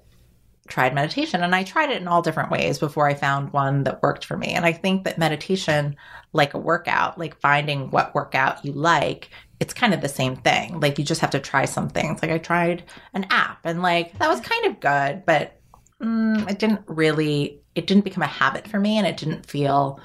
tried 0.69 0.95
meditation 0.95 1.43
and 1.43 1.55
I 1.55 1.63
tried 1.63 1.91
it 1.91 2.01
in 2.01 2.09
all 2.09 2.23
different 2.23 2.51
ways 2.51 2.79
before 2.79 3.07
I 3.07 3.15
found 3.15 3.53
one 3.53 3.85
that 3.85 4.03
worked 4.03 4.25
for 4.25 4.37
me. 4.37 4.49
And 4.49 4.65
I 4.65 4.73
think 4.73 5.05
that 5.05 5.19
meditation, 5.19 5.97
like 6.33 6.55
a 6.55 6.59
workout, 6.59 7.19
like 7.19 7.39
finding 7.41 7.91
what 7.91 8.15
workout 8.15 8.65
you 8.65 8.73
like, 8.73 9.31
it's 9.61 9.75
kind 9.75 9.93
of 9.93 10.01
the 10.01 10.09
same 10.09 10.37
thing. 10.37 10.81
Like 10.81 10.99
you 10.99 11.05
just 11.05 11.21
have 11.21 11.31
to 11.31 11.41
try 11.41 11.67
some 11.67 11.89
things. 11.89 12.23
Like 12.23 12.31
I 12.31 12.39
tried 12.39 12.85
an 13.13 13.27
app 13.31 13.61
and 13.65 13.83
like 13.83 14.19
that 14.19 14.29
was 14.29 14.41
kind 14.41 14.67
of 14.67 14.81
good, 14.81 15.27
but 15.27 15.61
mm, 16.01 16.51
it 16.51 16.59
didn't 16.59 16.81
really, 16.87 17.61
it 17.75 17.87
didn't 17.87 18.05
become 18.05 18.23
a 18.23 18.27
habit 18.27 18.67
for 18.67 18.81
me 18.81 18.97
and 18.97 19.07
it 19.07 19.19
didn't 19.19 19.47
feel 19.47 20.01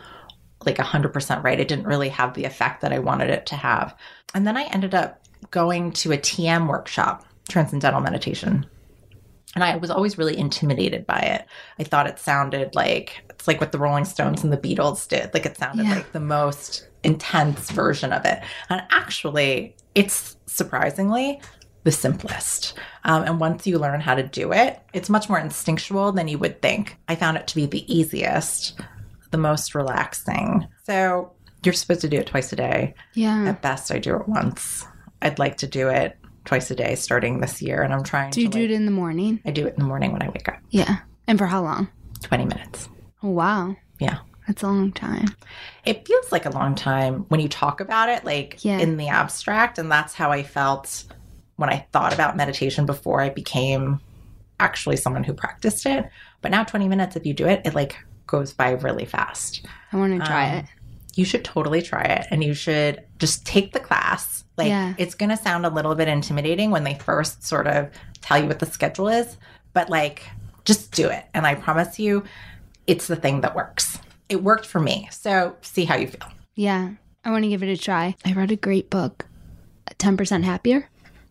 like 0.66 0.78
100% 0.78 1.44
right. 1.44 1.60
It 1.60 1.70
didn't 1.70 1.88
really 1.88 2.10
have 2.10 2.34
the 2.34 2.44
effect 2.44 2.82
that 2.82 2.92
I 2.92 3.00
wanted 3.00 3.30
it 3.30 3.46
to 3.48 3.56
have. 3.56 3.96
And 4.34 4.46
then 4.46 4.58
I 4.58 4.64
ended 4.66 4.94
up 4.94 5.22
going 5.52 5.94
to 5.94 6.12
a 6.12 6.18
TM 6.18 6.68
workshop, 6.68 7.26
Transcendental 7.48 8.02
Meditation 8.02 8.66
and 9.56 9.64
I 9.64 9.78
was 9.78 9.90
always 9.90 10.18
really 10.18 10.38
intimidated 10.38 11.06
by 11.06 11.20
it. 11.20 11.46
I 11.80 11.84
thought 11.84 12.08
it 12.08 12.20
sounded 12.20 12.76
like 12.76 13.24
it's 13.30 13.48
like 13.48 13.60
what 13.60 13.72
the 13.72 13.80
Rolling 13.80 14.06
Stones 14.06 14.44
and 14.44 14.54
the 14.54 14.58
Beatles 14.58 15.08
did. 15.08 15.34
Like 15.34 15.46
it 15.46 15.58
sounded 15.58 15.86
yeah. 15.86 15.96
like 15.96 16.12
the 16.12 16.20
most 16.20 16.88
intense 17.04 17.72
version 17.72 18.14
of 18.14 18.26
it. 18.26 18.42
And 18.70 18.84
actually, 18.92 19.76
it's 19.96 20.38
surprisingly 20.46 21.42
the 21.84 21.92
simplest. 21.92 22.74
Um, 23.06 23.24
and 23.24 23.40
once 23.40 23.66
you 23.66 23.80
learn 23.80 24.02
how 24.02 24.16
to 24.16 24.24
do 24.24 24.52
it, 24.54 24.80
it's 24.94 25.10
much 25.10 25.30
more 25.30 25.40
instinctual 25.40 26.12
than 26.12 26.28
you 26.28 26.38
would 26.38 26.62
think. 26.62 26.98
I 27.08 27.16
found 27.16 27.38
it 27.38 27.48
to 27.48 27.56
be 27.56 27.66
the 27.66 27.92
easiest, 27.94 28.80
the 29.32 29.38
most 29.38 29.74
relaxing. 29.74 30.68
So 30.84 31.32
you're 31.64 31.74
supposed 31.74 32.02
to 32.02 32.10
do 32.10 32.18
it 32.18 32.28
twice 32.28 32.52
a 32.54 32.56
day. 32.56 32.94
Yeah. 33.14 33.50
At 33.50 33.62
best, 33.62 33.92
I 33.92 34.00
do 34.00 34.16
it 34.18 34.28
once. 34.28 34.86
I'd 35.22 35.40
like 35.40 35.58
to 35.58 35.68
do 35.68 35.90
it 35.90 36.18
twice 36.46 36.72
a 36.72 36.76
day 36.76 36.96
starting 36.96 37.40
this 37.40 37.62
year. 37.62 37.82
And 37.82 37.94
I'm 37.94 38.04
trying 38.04 38.32
do 38.32 38.42
you 38.42 38.48
do 38.48 38.60
like, 38.60 38.70
it 38.70 38.72
in 38.72 38.86
the 38.86 38.92
morning? 38.92 39.42
I 39.46 39.52
do 39.52 39.68
it 39.68 39.74
in 39.74 39.80
the 39.80 39.86
morning 39.86 40.12
when 40.12 40.22
I 40.22 40.30
wake 40.30 40.48
up. 40.48 40.60
Yeah. 40.70 41.00
And 41.28 41.38
for 41.38 41.46
how 41.46 41.62
long? 41.62 41.90
20 42.24 42.46
minutes. 42.46 42.90
Oh, 43.24 43.30
wow. 43.30 43.76
Yeah. 44.00 44.20
That's 44.48 44.64
a 44.64 44.68
long 44.68 44.92
time. 44.92 45.28
It 45.86 46.08
feels 46.08 46.32
like 46.32 46.46
a 46.46 46.50
long 46.50 46.74
time 46.74 47.26
when 47.28 47.40
you 47.40 47.48
talk 47.48 47.82
about 47.82 48.10
it, 48.10 48.26
like 48.26 48.64
yeah. 48.66 48.80
in 48.80 48.98
the 48.98 49.08
abstract. 49.08 49.78
And 49.78 49.92
that's 49.92 50.16
how 50.16 50.32
I 50.32 50.42
felt 50.42 51.06
when 51.58 51.70
I 51.70 51.86
thought 51.92 52.14
about 52.14 52.36
meditation 52.36 52.86
before 52.86 53.22
I 53.22 53.30
became 53.30 54.00
actually 54.60 54.96
someone 54.96 55.24
who 55.24 55.34
practiced 55.34 55.86
it. 55.86 56.10
But 56.42 56.52
now 56.52 56.64
20 56.64 56.88
minutes, 56.88 57.16
if 57.16 57.26
you 57.26 57.34
do 57.34 57.46
it, 57.46 57.62
it 57.66 57.76
like 57.76 57.98
goes 58.26 58.54
by 58.54 58.72
really 58.72 59.06
fast. 59.06 59.66
I 59.92 59.98
want 59.98 60.20
to 60.20 60.26
try 60.26 60.50
um, 60.50 60.56
it. 60.58 60.66
You 61.16 61.26
should 61.26 61.44
totally 61.44 61.82
try 61.82 62.04
it. 62.04 62.28
And 62.32 62.44
you 62.44 62.54
should 62.54 63.04
just 63.18 63.46
take 63.46 63.74
the 63.74 63.80
class 63.80 64.40
like 64.60 64.68
yeah. 64.68 64.94
it's 64.98 65.16
going 65.16 65.30
to 65.30 65.38
sound 65.38 65.66
a 65.66 65.70
little 65.70 65.96
bit 65.96 66.10
intimidating 66.10 66.70
when 66.70 66.84
they 66.84 66.96
first 66.96 67.44
sort 67.44 67.66
of 67.66 67.90
tell 68.22 68.38
you 68.40 68.46
what 68.46 68.60
the 68.60 68.66
schedule 68.66 69.08
is, 69.08 69.38
but 69.72 69.90
like 69.90 70.28
just 70.66 70.92
do 70.92 71.08
it. 71.08 71.24
And 71.34 71.48
I 71.48 71.56
promise 71.56 71.98
you, 71.98 72.26
it's 72.86 73.08
the 73.08 73.16
thing 73.16 73.40
that 73.42 73.56
works. 73.56 74.00
It 74.28 74.44
worked 74.44 74.66
for 74.66 74.82
me. 74.82 75.08
So 75.12 75.56
see 75.62 75.86
how 75.86 75.96
you 75.96 76.08
feel. 76.08 76.28
Yeah. 76.56 76.92
I 77.24 77.32
want 77.32 77.44
to 77.44 77.50
give 77.50 77.64
it 77.64 77.70
a 77.70 77.78
try. 77.78 78.16
I 78.26 78.34
read 78.34 78.52
a 78.52 78.58
great 78.58 78.90
book, 78.90 79.26
10% 79.98 80.44
Happier. 80.44 80.90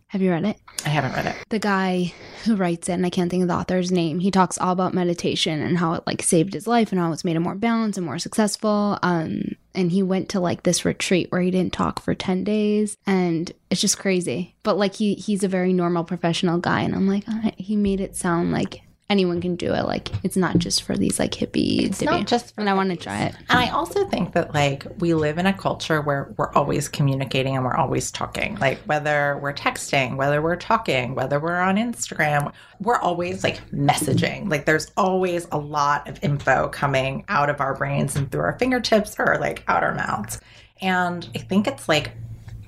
Have 0.09 0.23
you 0.23 0.31
read 0.31 0.43
it? 0.43 0.57
I 0.85 0.89
haven't 0.89 1.13
read 1.13 1.27
it. 1.27 1.35
The 1.49 1.59
guy 1.59 2.13
who 2.43 2.55
writes 2.55 2.89
it, 2.89 2.93
and 2.93 3.05
I 3.05 3.11
can't 3.11 3.29
think 3.29 3.43
of 3.43 3.47
the 3.47 3.53
author's 3.53 3.91
name, 3.91 4.19
he 4.19 4.31
talks 4.31 4.57
all 4.57 4.71
about 4.71 4.93
meditation 4.93 5.61
and 5.61 5.77
how 5.77 5.93
it 5.93 6.03
like 6.07 6.23
saved 6.23 6.55
his 6.55 6.65
life 6.65 6.91
and 6.91 6.99
how 6.99 7.11
it's 7.11 7.23
made 7.23 7.35
him 7.35 7.43
more 7.43 7.53
balanced 7.53 7.97
and 7.97 8.07
more 8.07 8.17
successful. 8.17 8.97
Um, 9.03 9.55
and 9.75 9.91
he 9.91 10.01
went 10.01 10.29
to 10.29 10.39
like 10.39 10.63
this 10.63 10.83
retreat 10.83 11.31
where 11.31 11.41
he 11.41 11.51
didn't 11.51 11.73
talk 11.73 12.01
for 12.01 12.15
10 12.15 12.43
days 12.43 12.97
and 13.05 13.51
it's 13.69 13.81
just 13.81 13.99
crazy. 13.99 14.55
But 14.63 14.79
like 14.79 14.95
he 14.95 15.13
he's 15.13 15.43
a 15.43 15.47
very 15.47 15.73
normal 15.73 16.03
professional 16.03 16.57
guy 16.57 16.81
and 16.81 16.95
I'm 16.95 17.07
like, 17.07 17.25
oh, 17.27 17.51
he 17.55 17.75
made 17.75 18.01
it 18.01 18.15
sound 18.15 18.51
like 18.51 18.81
anyone 19.09 19.41
can 19.41 19.55
do 19.55 19.73
it. 19.73 19.85
Like 19.85 20.09
it's 20.23 20.37
not 20.37 20.57
just 20.57 20.83
for 20.83 20.95
these 20.95 21.19
like 21.19 21.31
hippies. 21.31 21.85
It's 21.85 22.01
not 22.01 22.27
just 22.27 22.53
and 22.57 22.69
I 22.69 22.73
want 22.73 22.91
to 22.91 22.95
try 22.95 23.23
it. 23.23 23.35
And 23.49 23.59
I 23.59 23.69
also 23.69 24.05
think 24.07 24.33
that 24.33 24.53
like 24.53 24.85
we 24.99 25.13
live 25.13 25.37
in 25.37 25.47
a 25.47 25.53
culture 25.53 26.01
where 26.01 26.33
we're 26.37 26.51
always 26.53 26.87
communicating 26.87 27.55
and 27.55 27.65
we're 27.65 27.75
always 27.75 28.11
talking. 28.11 28.55
Like 28.59 28.79
whether 28.81 29.39
we're 29.41 29.53
texting, 29.53 30.15
whether 30.15 30.41
we're 30.41 30.55
talking, 30.55 31.15
whether 31.15 31.39
we're 31.39 31.59
on 31.59 31.77
Instagram, 31.77 32.53
we're 32.79 32.99
always 32.99 33.43
like 33.43 33.59
messaging. 33.71 34.49
Like 34.49 34.65
there's 34.65 34.91
always 34.95 35.47
a 35.51 35.57
lot 35.57 36.07
of 36.07 36.23
info 36.23 36.69
coming 36.69 37.25
out 37.27 37.49
of 37.49 37.61
our 37.61 37.75
brains 37.75 38.15
and 38.15 38.31
through 38.31 38.41
our 38.41 38.57
fingertips 38.59 39.15
or 39.17 39.37
like 39.39 39.63
out 39.67 39.83
our 39.83 39.95
mouths. 39.95 40.39
And 40.81 41.27
I 41.35 41.39
think 41.39 41.67
it's 41.67 41.89
like 41.89 42.11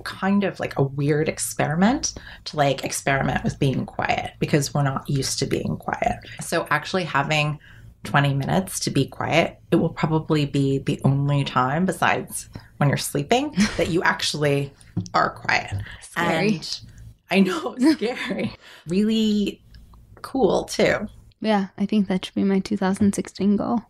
kind 0.04 0.44
of 0.44 0.60
like 0.60 0.78
a 0.78 0.82
weird 0.82 1.28
experiment 1.28 2.14
to 2.44 2.56
like 2.56 2.84
experiment 2.84 3.44
with 3.44 3.58
being 3.58 3.86
quiet 3.86 4.32
because 4.38 4.74
we're 4.74 4.82
not 4.82 5.08
used 5.08 5.38
to 5.40 5.46
being 5.46 5.76
quiet. 5.76 6.18
So 6.40 6.66
actually 6.70 7.04
having 7.04 7.58
20 8.04 8.34
minutes 8.34 8.80
to 8.80 8.90
be 8.90 9.06
quiet, 9.06 9.58
it 9.70 9.76
will 9.76 9.90
probably 9.90 10.46
be 10.46 10.78
the 10.78 11.00
only 11.04 11.44
time 11.44 11.86
besides 11.86 12.48
when 12.78 12.88
you're 12.88 12.98
sleeping 12.98 13.54
that 13.76 13.88
you 13.88 14.02
actually 14.02 14.72
are 15.14 15.30
quiet. 15.30 15.82
Scary. 16.00 16.56
And 16.56 16.80
I 17.30 17.40
know, 17.40 17.76
scary. 17.92 18.54
really 18.86 19.62
cool 20.20 20.64
too. 20.64 21.08
Yeah, 21.40 21.68
I 21.76 21.86
think 21.86 22.08
that 22.08 22.24
should 22.24 22.34
be 22.34 22.44
my 22.44 22.60
2016 22.60 23.56
goal. 23.56 23.80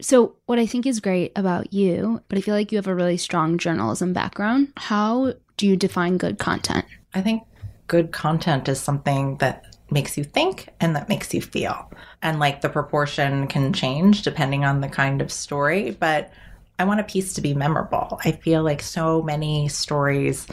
So, 0.00 0.34
what 0.46 0.58
I 0.58 0.66
think 0.66 0.86
is 0.86 1.00
great 1.00 1.32
about 1.36 1.72
you, 1.72 2.20
but 2.28 2.36
I 2.36 2.40
feel 2.40 2.54
like 2.54 2.72
you 2.72 2.78
have 2.78 2.86
a 2.86 2.94
really 2.94 3.16
strong 3.16 3.58
journalism 3.58 4.12
background. 4.12 4.72
How 4.76 5.34
do 5.56 5.66
you 5.66 5.76
define 5.76 6.18
good 6.18 6.38
content? 6.38 6.84
I 7.14 7.20
think 7.20 7.44
good 7.86 8.12
content 8.12 8.68
is 8.68 8.80
something 8.80 9.36
that 9.38 9.76
makes 9.90 10.18
you 10.18 10.24
think 10.24 10.68
and 10.80 10.96
that 10.96 11.08
makes 11.08 11.32
you 11.32 11.40
feel. 11.40 11.90
And 12.22 12.40
like 12.40 12.60
the 12.60 12.68
proportion 12.68 13.46
can 13.46 13.72
change 13.72 14.22
depending 14.22 14.64
on 14.64 14.80
the 14.80 14.88
kind 14.88 15.22
of 15.22 15.30
story, 15.30 15.92
but 15.92 16.32
I 16.78 16.84
want 16.84 17.00
a 17.00 17.04
piece 17.04 17.34
to 17.34 17.40
be 17.40 17.54
memorable. 17.54 18.18
I 18.24 18.32
feel 18.32 18.64
like 18.64 18.82
so 18.82 19.22
many 19.22 19.68
stories 19.68 20.46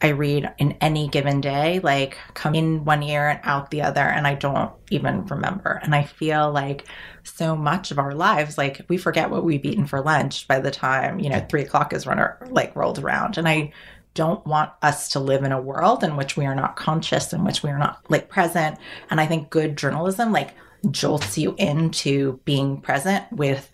I 0.00 0.08
read 0.08 0.52
in 0.58 0.76
any 0.80 1.08
given 1.08 1.40
day, 1.40 1.80
like 1.80 2.16
come 2.34 2.54
in 2.54 2.84
one 2.84 3.02
ear 3.02 3.28
and 3.28 3.40
out 3.42 3.70
the 3.70 3.82
other, 3.82 4.02
and 4.02 4.26
I 4.26 4.34
don't 4.34 4.72
even 4.90 5.26
remember. 5.26 5.80
And 5.82 5.94
I 5.94 6.04
feel 6.04 6.52
like 6.52 6.86
so 7.24 7.56
much 7.56 7.90
of 7.90 7.98
our 7.98 8.14
lives, 8.14 8.56
like 8.56 8.80
we 8.88 8.96
forget 8.96 9.30
what 9.30 9.44
we've 9.44 9.64
eaten 9.64 9.86
for 9.86 10.00
lunch 10.00 10.46
by 10.46 10.60
the 10.60 10.70
time, 10.70 11.18
you 11.18 11.28
know, 11.28 11.44
three 11.48 11.62
o'clock 11.62 11.92
is 11.92 12.06
run 12.06 12.20
like 12.50 12.76
rolled 12.76 13.00
around. 13.00 13.38
And 13.38 13.48
I 13.48 13.72
don't 14.14 14.44
want 14.46 14.70
us 14.82 15.08
to 15.10 15.20
live 15.20 15.42
in 15.42 15.52
a 15.52 15.60
world 15.60 16.04
in 16.04 16.16
which 16.16 16.36
we 16.36 16.46
are 16.46 16.54
not 16.54 16.76
conscious, 16.76 17.32
in 17.32 17.44
which 17.44 17.62
we 17.62 17.70
are 17.70 17.78
not 17.78 18.00
like 18.08 18.28
present. 18.28 18.78
And 19.10 19.20
I 19.20 19.26
think 19.26 19.50
good 19.50 19.76
journalism 19.76 20.32
like 20.32 20.54
jolts 20.90 21.36
you 21.36 21.56
into 21.58 22.40
being 22.44 22.80
present 22.80 23.24
with 23.32 23.70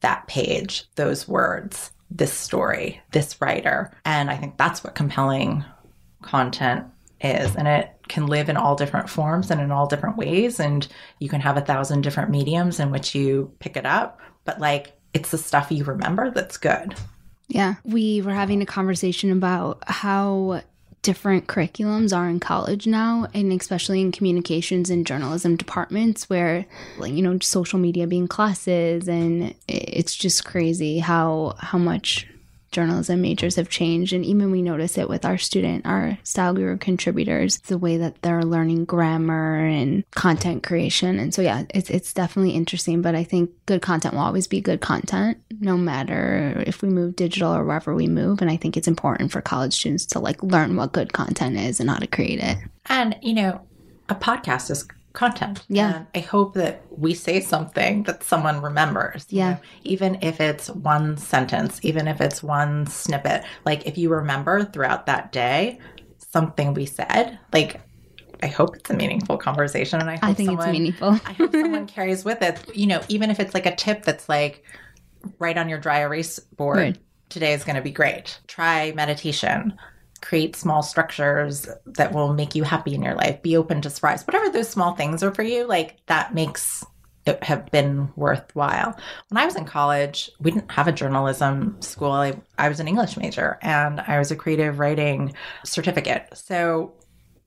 that 0.00 0.26
page, 0.26 0.84
those 0.96 1.26
words, 1.26 1.92
this 2.16 2.32
story, 2.32 3.00
this 3.12 3.40
writer. 3.40 3.90
And 4.04 4.30
I 4.30 4.36
think 4.36 4.58
that's 4.58 4.84
what 4.84 4.94
compelling 4.94 5.64
content 6.22 6.86
is. 7.20 7.56
And 7.56 7.66
it 7.68 7.90
can 8.08 8.26
live 8.26 8.48
in 8.48 8.56
all 8.56 8.76
different 8.76 9.08
forms 9.08 9.50
and 9.50 9.60
in 9.60 9.70
all 9.70 9.86
different 9.86 10.16
ways. 10.16 10.60
And 10.60 10.86
you 11.18 11.28
can 11.28 11.40
have 11.40 11.56
a 11.56 11.62
thousand 11.62 12.02
different 12.02 12.30
mediums 12.30 12.80
in 12.80 12.90
which 12.90 13.14
you 13.14 13.52
pick 13.58 13.76
it 13.76 13.86
up. 13.86 14.20
But 14.44 14.60
like, 14.60 14.98
it's 15.14 15.30
the 15.30 15.38
stuff 15.38 15.70
you 15.70 15.84
remember 15.84 16.30
that's 16.30 16.56
good. 16.56 16.94
Yeah. 17.48 17.74
We 17.84 18.22
were 18.22 18.34
having 18.34 18.62
a 18.62 18.66
conversation 18.66 19.30
about 19.30 19.82
how 19.86 20.62
different 21.02 21.48
curriculums 21.48 22.16
are 22.16 22.28
in 22.28 22.38
college 22.38 22.86
now 22.86 23.26
and 23.34 23.52
especially 23.52 24.00
in 24.00 24.12
communications 24.12 24.88
and 24.88 25.04
journalism 25.04 25.56
departments 25.56 26.30
where 26.30 26.64
like 26.98 27.12
you 27.12 27.22
know 27.22 27.36
social 27.40 27.78
media 27.78 28.06
being 28.06 28.28
classes 28.28 29.08
and 29.08 29.52
it's 29.66 30.14
just 30.14 30.44
crazy 30.44 31.00
how 31.00 31.54
how 31.58 31.76
much 31.76 32.28
journalism 32.72 33.20
majors 33.20 33.56
have 33.56 33.68
changed 33.68 34.12
and 34.12 34.24
even 34.24 34.50
we 34.50 34.62
notice 34.62 34.98
it 34.98 35.08
with 35.08 35.24
our 35.24 35.38
student 35.38 35.86
our 35.86 36.18
style 36.24 36.54
guru 36.54 36.76
contributors 36.76 37.58
the 37.60 37.78
way 37.78 37.96
that 37.96 38.20
they're 38.22 38.42
learning 38.42 38.84
grammar 38.84 39.58
and 39.58 40.04
content 40.12 40.62
creation. 40.62 41.18
And 41.18 41.32
so 41.34 41.42
yeah 41.42 41.64
it's 41.70 41.90
it's 41.90 42.12
definitely 42.12 42.52
interesting 42.52 43.02
but 43.02 43.14
i 43.14 43.24
think 43.24 43.50
good 43.66 43.82
content 43.82 44.14
will 44.14 44.22
always 44.22 44.46
be 44.46 44.60
good 44.60 44.80
content 44.80 45.38
no 45.60 45.76
matter 45.76 46.62
if 46.66 46.82
we 46.82 46.88
move 46.88 47.16
digital 47.16 47.54
or 47.54 47.64
wherever 47.64 47.94
we 47.94 48.08
move. 48.08 48.40
And 48.40 48.50
i 48.50 48.56
think 48.56 48.76
it's 48.76 48.88
important 48.88 49.30
for 49.30 49.40
college 49.40 49.74
students 49.74 50.06
to 50.06 50.18
like 50.18 50.42
learn 50.42 50.76
what 50.76 50.92
good 50.92 51.12
content 51.12 51.56
is 51.56 51.78
and 51.78 51.90
how 51.90 51.98
to 51.98 52.06
create 52.06 52.40
it. 52.40 52.58
And 52.86 53.16
you 53.22 53.34
know 53.34 53.60
a 54.08 54.14
podcast 54.14 54.70
is 54.70 54.86
content. 55.12 55.64
Yeah. 55.68 55.96
And 55.96 56.06
I 56.14 56.20
hope 56.20 56.54
that 56.54 56.82
we 56.90 57.14
say 57.14 57.40
something 57.40 58.04
that 58.04 58.24
someone 58.24 58.60
remembers. 58.60 59.26
Yeah. 59.28 59.50
Know? 59.50 59.58
Even 59.84 60.18
if 60.22 60.40
it's 60.40 60.70
one 60.70 61.16
sentence, 61.16 61.80
even 61.82 62.08
if 62.08 62.20
it's 62.20 62.42
one 62.42 62.86
snippet, 62.86 63.44
like 63.64 63.86
if 63.86 63.98
you 63.98 64.10
remember 64.10 64.64
throughout 64.64 65.06
that 65.06 65.32
day 65.32 65.78
something 66.32 66.74
we 66.74 66.86
said, 66.86 67.38
like 67.52 67.80
I 68.42 68.48
hope 68.48 68.76
it's 68.76 68.90
a 68.90 68.94
meaningful 68.94 69.36
conversation. 69.36 70.00
And 70.00 70.10
I, 70.10 70.14
hope 70.14 70.24
I 70.24 70.34
think 70.34 70.48
someone, 70.48 70.68
it's 70.68 70.72
meaningful. 70.72 71.20
I 71.26 71.32
hope 71.32 71.52
someone 71.52 71.86
carries 71.86 72.24
with 72.24 72.42
it, 72.42 72.74
you 72.74 72.86
know, 72.86 73.00
even 73.08 73.30
if 73.30 73.38
it's 73.38 73.54
like 73.54 73.66
a 73.66 73.76
tip 73.76 74.04
that's 74.04 74.28
like 74.28 74.64
right 75.38 75.56
on 75.56 75.68
your 75.68 75.78
dry 75.78 76.00
erase 76.00 76.38
board. 76.38 76.78
Right. 76.78 76.98
Today 77.28 77.54
is 77.54 77.64
going 77.64 77.76
to 77.76 77.82
be 77.82 77.92
great. 77.92 78.40
Try 78.46 78.92
meditation 78.92 79.74
create 80.22 80.56
small 80.56 80.82
structures 80.82 81.68
that 81.84 82.12
will 82.12 82.32
make 82.32 82.54
you 82.54 82.62
happy 82.62 82.94
in 82.94 83.02
your 83.02 83.14
life. 83.14 83.42
Be 83.42 83.56
open 83.56 83.82
to 83.82 83.90
surprise. 83.90 84.26
Whatever 84.26 84.48
those 84.48 84.68
small 84.68 84.94
things 84.94 85.22
are 85.22 85.34
for 85.34 85.42
you, 85.42 85.66
like 85.66 85.98
that 86.06 86.34
makes 86.34 86.84
it 87.26 87.42
have 87.44 87.70
been 87.70 88.10
worthwhile. 88.16 88.96
When 89.28 89.38
I 89.38 89.44
was 89.44 89.56
in 89.56 89.64
college, 89.64 90.30
we 90.40 90.50
didn't 90.50 90.70
have 90.72 90.88
a 90.88 90.92
journalism 90.92 91.80
school. 91.80 92.10
I, 92.10 92.40
I 92.58 92.68
was 92.68 92.80
an 92.80 92.88
English 92.88 93.16
major 93.16 93.58
and 93.62 94.00
I 94.00 94.18
was 94.18 94.30
a 94.30 94.36
creative 94.36 94.78
writing 94.78 95.34
certificate. 95.64 96.28
So 96.34 96.94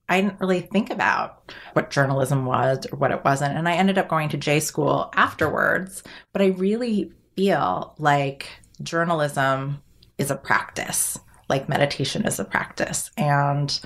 I 0.07 0.21
didn't 0.21 0.39
really 0.39 0.61
think 0.61 0.91
about 0.91 1.51
what 1.73 1.89
journalism 1.89 2.45
was 2.45 2.85
or 2.91 2.97
what 2.97 3.11
it 3.11 3.25
wasn't. 3.25 3.57
And 3.57 3.67
I 3.67 3.73
ended 3.73 3.97
up 3.97 4.07
going 4.07 4.29
to 4.29 4.37
J 4.37 4.59
school 4.59 5.09
afterwards. 5.13 6.03
But 6.31 6.41
I 6.41 6.47
really 6.47 7.11
feel 7.35 7.95
like 7.97 8.49
journalism 8.81 9.81
is 10.17 10.31
a 10.31 10.35
practice, 10.35 11.19
like 11.49 11.69
meditation 11.69 12.25
is 12.25 12.39
a 12.39 12.45
practice. 12.45 13.11
And 13.17 13.79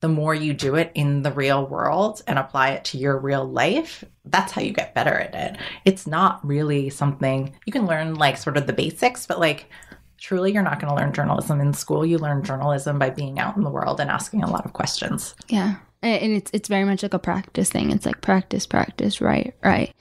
the 0.00 0.08
more 0.08 0.34
you 0.34 0.52
do 0.52 0.74
it 0.74 0.92
in 0.94 1.22
the 1.22 1.32
real 1.32 1.66
world 1.66 2.22
and 2.26 2.38
apply 2.38 2.70
it 2.70 2.84
to 2.86 2.98
your 2.98 3.18
real 3.18 3.44
life, 3.44 4.04
that's 4.24 4.52
how 4.52 4.60
you 4.60 4.72
get 4.72 4.94
better 4.94 5.14
at 5.14 5.34
it. 5.34 5.60
It's 5.84 6.06
not 6.06 6.46
really 6.46 6.90
something 6.90 7.54
you 7.64 7.72
can 7.72 7.86
learn 7.86 8.14
like 8.14 8.36
sort 8.36 8.56
of 8.56 8.66
the 8.66 8.72
basics, 8.72 9.26
but 9.26 9.40
like 9.40 9.70
truly 10.18 10.52
you're 10.52 10.62
not 10.62 10.80
going 10.80 10.90
to 10.90 10.96
learn 10.96 11.12
journalism 11.12 11.60
in 11.60 11.72
school. 11.72 12.04
You 12.04 12.18
learn 12.18 12.42
journalism 12.42 12.98
by 12.98 13.10
being 13.10 13.38
out 13.38 13.56
in 13.56 13.64
the 13.64 13.70
world 13.70 14.00
and 14.00 14.10
asking 14.10 14.42
a 14.42 14.50
lot 14.50 14.64
of 14.64 14.72
questions. 14.72 15.34
Yeah. 15.48 15.76
And 16.02 16.36
it's 16.36 16.50
it's 16.52 16.68
very 16.68 16.84
much 16.84 17.02
like 17.02 17.14
a 17.14 17.18
practice 17.18 17.70
thing. 17.70 17.90
It's 17.90 18.06
like 18.06 18.20
practice, 18.20 18.66
practice, 18.66 19.20
right, 19.20 19.54
right. 19.64 19.94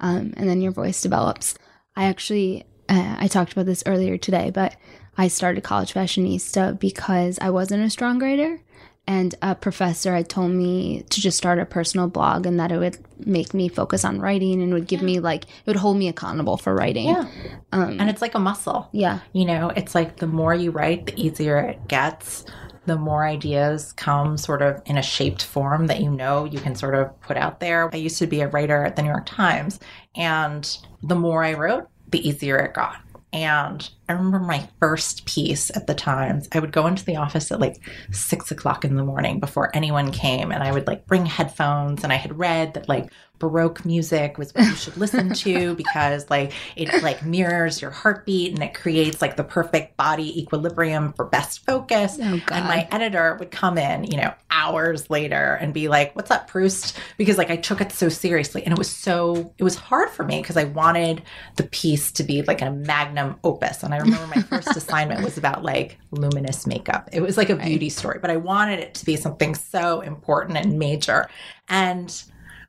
Um, 0.00 0.32
and 0.36 0.48
then 0.48 0.60
your 0.60 0.72
voice 0.72 1.00
develops. 1.02 1.54
I 1.94 2.04
actually 2.04 2.64
uh, 2.88 3.16
I 3.18 3.28
talked 3.28 3.52
about 3.52 3.66
this 3.66 3.82
earlier 3.86 4.18
today, 4.18 4.50
but 4.50 4.76
I 5.16 5.28
started 5.28 5.62
College 5.62 5.92
Fashionista 5.94 6.78
because 6.78 7.38
I 7.40 7.50
wasn't 7.50 7.84
a 7.84 7.90
strong 7.90 8.18
writer 8.18 8.60
and 9.06 9.34
a 9.42 9.54
professor 9.54 10.14
had 10.14 10.28
told 10.28 10.52
me 10.52 11.02
to 11.10 11.20
just 11.20 11.36
start 11.36 11.58
a 11.58 11.66
personal 11.66 12.08
blog 12.08 12.46
and 12.46 12.58
that 12.60 12.70
it 12.70 12.78
would 12.78 12.98
make 13.26 13.52
me 13.52 13.68
focus 13.68 14.04
on 14.04 14.20
writing 14.20 14.62
and 14.62 14.72
would 14.72 14.86
give 14.86 15.00
yeah. 15.00 15.06
me 15.06 15.20
like 15.20 15.44
it 15.44 15.66
would 15.66 15.76
hold 15.76 15.96
me 15.96 16.08
accountable 16.08 16.56
for 16.56 16.74
writing. 16.74 17.08
Yeah. 17.08 17.26
Um, 17.72 18.00
and 18.00 18.08
it's 18.08 18.22
like 18.22 18.34
a 18.34 18.38
muscle. 18.38 18.88
Yeah. 18.92 19.20
You 19.32 19.44
know 19.44 19.70
it's 19.70 19.94
like 19.94 20.16
the 20.16 20.26
more 20.26 20.54
you 20.54 20.70
write 20.70 21.06
the 21.06 21.20
easier 21.20 21.58
it 21.58 21.88
gets 21.88 22.44
the 22.84 22.96
more 22.96 23.24
ideas 23.24 23.92
come 23.92 24.36
sort 24.36 24.60
of 24.60 24.82
in 24.86 24.98
a 24.98 25.02
shaped 25.02 25.44
form 25.44 25.86
that 25.86 26.00
you 26.00 26.10
know 26.10 26.44
you 26.44 26.58
can 26.58 26.74
sort 26.74 26.94
of 26.94 27.20
put 27.20 27.36
out 27.36 27.60
there. 27.60 27.90
I 27.92 27.96
used 27.96 28.18
to 28.18 28.26
be 28.26 28.40
a 28.40 28.48
writer 28.48 28.84
at 28.84 28.96
the 28.96 29.02
new 29.02 29.08
york 29.08 29.26
times 29.26 29.80
and 30.14 30.78
the 31.02 31.14
more 31.16 31.42
i 31.42 31.54
wrote 31.54 31.88
the 32.10 32.26
easier 32.26 32.58
it 32.58 32.74
got 32.74 33.00
and 33.32 33.88
I 34.08 34.12
remember 34.12 34.40
my 34.40 34.68
first 34.78 35.24
piece 35.24 35.70
at 35.74 35.86
the 35.86 35.94
Times. 35.94 36.48
I 36.52 36.58
would 36.58 36.72
go 36.72 36.86
into 36.86 37.04
the 37.04 37.16
office 37.16 37.50
at 37.50 37.60
like 37.60 37.80
six 38.10 38.50
o'clock 38.50 38.84
in 38.84 38.96
the 38.96 39.04
morning 39.04 39.40
before 39.40 39.74
anyone 39.74 40.10
came, 40.10 40.52
and 40.52 40.62
I 40.62 40.72
would 40.72 40.86
like 40.86 41.06
bring 41.06 41.24
headphones. 41.24 42.04
And 42.04 42.12
I 42.12 42.16
had 42.16 42.38
read 42.38 42.74
that 42.74 42.88
like 42.88 43.10
baroque 43.42 43.84
music 43.84 44.38
was 44.38 44.54
what 44.54 44.64
you 44.64 44.76
should 44.76 44.96
listen 44.96 45.34
to 45.34 45.74
because 45.82 46.30
like 46.30 46.52
it 46.76 47.02
like 47.02 47.26
mirrors 47.26 47.82
your 47.82 47.90
heartbeat 47.90 48.54
and 48.54 48.62
it 48.62 48.72
creates 48.72 49.20
like 49.20 49.36
the 49.36 49.42
perfect 49.42 49.96
body 49.96 50.40
equilibrium 50.40 51.12
for 51.14 51.24
best 51.24 51.66
focus. 51.66 52.18
Oh, 52.22 52.40
and 52.52 52.64
my 52.66 52.86
editor 52.92 53.36
would 53.40 53.50
come 53.50 53.78
in, 53.78 54.04
you 54.04 54.16
know, 54.16 54.32
hours 54.52 55.10
later 55.10 55.58
and 55.60 55.74
be 55.74 55.88
like, 55.88 56.14
"What's 56.14 56.30
up, 56.30 56.46
Proust?" 56.46 56.96
Because 57.18 57.36
like 57.36 57.50
I 57.50 57.56
took 57.56 57.80
it 57.80 57.90
so 57.90 58.08
seriously, 58.08 58.62
and 58.62 58.72
it 58.72 58.78
was 58.78 58.88
so 58.88 59.52
it 59.58 59.64
was 59.64 59.74
hard 59.74 60.10
for 60.10 60.22
me 60.22 60.40
because 60.40 60.56
I 60.56 60.64
wanted 60.64 61.22
the 61.56 61.64
piece 61.64 62.12
to 62.12 62.22
be 62.22 62.42
like 62.42 62.62
a 62.62 62.70
magnum 62.70 63.40
opus. 63.42 63.82
And 63.82 63.92
I 63.92 63.98
remember 63.98 64.36
my 64.36 64.42
first 64.42 64.68
assignment 64.76 65.24
was 65.24 65.36
about 65.36 65.64
like 65.64 65.98
luminous 66.12 66.64
makeup. 66.64 67.08
It 67.12 67.22
was 67.22 67.36
like 67.36 67.50
a 67.50 67.56
beauty 67.56 67.88
story, 67.88 68.20
but 68.20 68.30
I 68.30 68.36
wanted 68.36 68.78
it 68.78 68.94
to 68.94 69.04
be 69.04 69.16
something 69.16 69.56
so 69.56 70.00
important 70.00 70.58
and 70.58 70.78
major. 70.78 71.28
And 71.68 72.22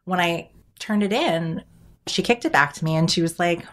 when 0.06 0.20
I 0.20 0.50
turned 0.80 1.04
it 1.04 1.14
in, 1.14 1.64
she 2.08 2.22
kicked 2.22 2.46
it 2.46 2.52
back 2.52 2.74
to 2.74 2.86
me 2.86 2.96
and 2.96 3.10
she 3.10 3.22
was 3.22 3.40
like, 3.40 3.66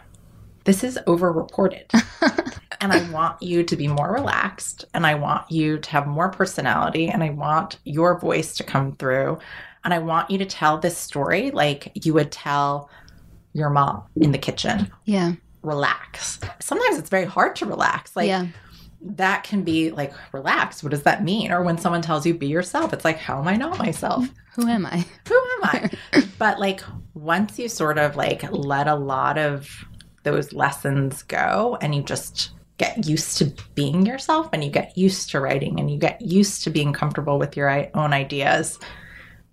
This 0.63 0.83
is 0.83 0.99
over 1.07 1.31
reported. 1.31 1.91
and 2.81 2.91
I 2.91 3.09
want 3.11 3.41
you 3.41 3.63
to 3.63 3.75
be 3.75 3.87
more 3.87 4.11
relaxed 4.11 4.85
and 4.93 5.05
I 5.05 5.15
want 5.15 5.49
you 5.51 5.77
to 5.79 5.89
have 5.91 6.07
more 6.07 6.29
personality 6.29 7.09
and 7.09 7.23
I 7.23 7.29
want 7.29 7.77
your 7.83 8.19
voice 8.19 8.55
to 8.55 8.63
come 8.63 8.95
through. 8.95 9.39
And 9.83 9.93
I 9.93 9.99
want 9.99 10.29
you 10.29 10.37
to 10.37 10.45
tell 10.45 10.77
this 10.77 10.97
story 10.97 11.51
like 11.51 11.91
you 12.05 12.13
would 12.13 12.31
tell 12.31 12.89
your 13.53 13.69
mom 13.69 14.03
in 14.15 14.31
the 14.31 14.37
kitchen. 14.37 14.91
Yeah. 15.05 15.33
Relax. 15.63 16.39
Sometimes 16.59 16.97
it's 16.97 17.09
very 17.09 17.25
hard 17.25 17.55
to 17.57 17.65
relax. 17.65 18.15
Like, 18.15 18.27
yeah 18.27 18.47
that 19.03 19.43
can 19.43 19.63
be 19.63 19.91
like 19.91 20.13
relax 20.33 20.83
what 20.83 20.91
does 20.91 21.03
that 21.03 21.23
mean? 21.23 21.51
Or 21.51 21.63
when 21.63 21.77
someone 21.77 22.01
tells 22.01 22.25
you 22.25 22.33
be 22.33 22.47
yourself 22.47 22.93
it's 22.93 23.05
like 23.05 23.17
how 23.17 23.39
am 23.39 23.47
i 23.47 23.55
not 23.55 23.79
myself? 23.79 24.27
Who 24.55 24.67
am 24.67 24.85
i? 24.85 25.05
Who 25.27 25.35
am 25.35 25.63
i? 25.63 25.89
But 26.37 26.59
like 26.59 26.81
once 27.13 27.57
you 27.59 27.69
sort 27.69 27.97
of 27.97 28.15
like 28.15 28.43
let 28.51 28.87
a 28.87 28.95
lot 28.95 29.37
of 29.37 29.69
those 30.23 30.53
lessons 30.53 31.23
go 31.23 31.77
and 31.81 31.95
you 31.95 32.03
just 32.03 32.51
get 32.77 33.07
used 33.07 33.37
to 33.37 33.53
being 33.75 34.05
yourself 34.05 34.49
and 34.53 34.63
you 34.63 34.71
get 34.71 34.97
used 34.97 35.29
to 35.29 35.39
writing 35.39 35.79
and 35.79 35.89
you 35.91 35.97
get 35.97 36.21
used 36.21 36.63
to 36.63 36.69
being 36.69 36.93
comfortable 36.93 37.37
with 37.37 37.55
your 37.55 37.69
own 37.95 38.11
ideas 38.13 38.79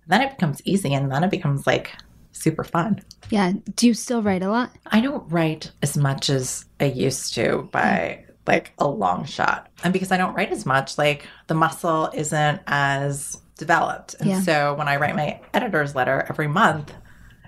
then 0.07 0.21
it 0.21 0.31
becomes 0.31 0.61
easy 0.65 0.93
and 0.93 1.11
then 1.11 1.23
it 1.23 1.29
becomes 1.29 1.65
like 1.65 1.91
super 2.31 2.63
fun. 2.63 2.99
Yeah. 3.29 3.53
Do 3.75 3.87
you 3.87 3.93
still 3.93 4.23
write 4.23 4.41
a 4.41 4.49
lot? 4.49 4.71
I 4.87 5.01
don't 5.01 5.31
write 5.31 5.71
as 5.81 5.95
much 5.95 6.29
as 6.29 6.65
i 6.79 6.85
used 6.85 7.33
to 7.35 7.69
by 7.71 8.25
like 8.49 8.73
a 8.79 8.87
long 8.87 9.25
shot. 9.25 9.69
And 9.83 9.93
because 9.93 10.11
I 10.11 10.17
don't 10.17 10.33
write 10.33 10.51
as 10.51 10.65
much, 10.65 10.97
like 10.97 11.27
the 11.47 11.53
muscle 11.53 12.09
isn't 12.13 12.61
as 12.65 13.37
developed. 13.57 14.15
And 14.19 14.29
yeah. 14.29 14.41
so 14.41 14.73
when 14.73 14.87
I 14.87 14.97
write 14.97 15.15
my 15.15 15.39
editor's 15.53 15.93
letter 15.93 16.25
every 16.27 16.47
month, 16.47 16.91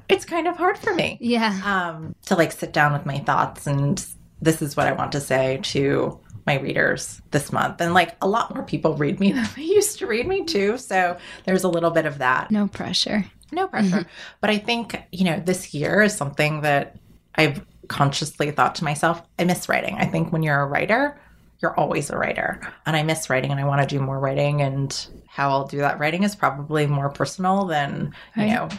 it's 0.08 0.26
kind 0.26 0.48
of 0.48 0.58
hard 0.58 0.78
for 0.78 0.94
me. 0.94 1.18
Yeah. 1.20 1.60
Um, 1.66 2.16
to 2.28 2.36
like 2.36 2.52
sit 2.52 2.72
down 2.72 2.94
with 2.94 3.06
my 3.06 3.18
thoughts 3.20 3.66
and 3.66 4.06
this 4.42 4.62
is 4.62 4.78
what 4.78 4.88
I 4.88 4.92
want 4.92 5.12
to 5.14 5.20
say 5.20 5.60
to 5.64 6.20
my 6.46 6.60
readers 6.60 7.22
this 7.32 7.52
month. 7.52 7.82
And 7.82 7.94
like 7.94 8.16
a 8.22 8.28
lot 8.28 8.54
more 8.54 8.64
people 8.64 8.96
read 8.96 9.20
me 9.20 9.32
than 9.34 9.48
they 9.56 9.64
used 9.64 9.98
to 10.00 10.08
read 10.08 10.28
me 10.28 10.46
too. 10.46 10.78
So 10.78 11.18
there's 11.46 11.64
a 11.64 11.70
little 11.70 11.92
bit 11.92 12.06
of 12.06 12.20
that. 12.20 12.52
No 12.52 12.68
pressure. 12.68 13.26
No 13.52 13.68
pressure. 13.68 13.98
Mm-hmm. 13.98 14.10
But 14.40 14.50
I 14.52 14.60
think, 14.60 15.02
you 15.12 15.26
know, 15.26 15.40
this 15.40 15.74
year 15.74 16.04
is 16.04 16.16
something 16.16 16.62
that 16.62 16.98
I've 17.36 17.66
consciously 17.92 18.50
thought 18.52 18.76
to 18.76 18.84
myself, 18.84 19.22
I 19.38 19.44
miss 19.44 19.68
writing. 19.68 19.96
I 20.00 20.06
think 20.06 20.32
when 20.32 20.42
you're 20.42 20.62
a 20.62 20.66
writer, 20.66 21.20
you're 21.62 21.78
always 21.78 22.10
a 22.10 22.18
writer. 22.18 22.60
And 22.86 22.96
I 22.96 23.04
miss 23.04 23.30
writing 23.30 23.52
and 23.52 23.60
I 23.60 23.66
want 23.66 23.82
to 23.82 23.88
do 23.88 24.02
more 24.02 24.18
writing. 24.18 24.62
And 24.62 25.08
how 25.28 25.50
I'll 25.50 25.68
do 25.68 25.78
that 25.80 26.00
writing 26.00 26.24
is 26.24 26.36
probably 26.36 26.88
more 26.88 27.10
personal 27.10 27.66
than, 27.66 28.14
right. 28.36 28.48
you 28.48 28.56
know, 28.56 28.70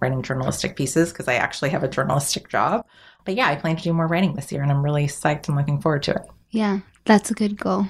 writing 0.00 0.22
journalistic 0.22 0.76
pieces 0.76 1.12
because 1.12 1.28
I 1.28 1.34
actually 1.34 1.70
have 1.70 1.84
a 1.84 1.88
journalistic 1.88 2.48
job. 2.48 2.84
But 3.24 3.36
yeah, 3.36 3.48
I 3.48 3.54
plan 3.54 3.76
to 3.76 3.82
do 3.82 3.92
more 3.92 4.08
writing 4.08 4.34
this 4.34 4.50
year 4.50 4.62
and 4.62 4.70
I'm 4.70 4.84
really 4.84 5.06
psyched 5.06 5.48
and 5.48 5.56
looking 5.56 5.80
forward 5.80 6.02
to 6.04 6.12
it. 6.12 6.22
Yeah, 6.50 6.80
that's 7.04 7.30
a 7.30 7.34
good 7.34 7.56
goal. 7.56 7.86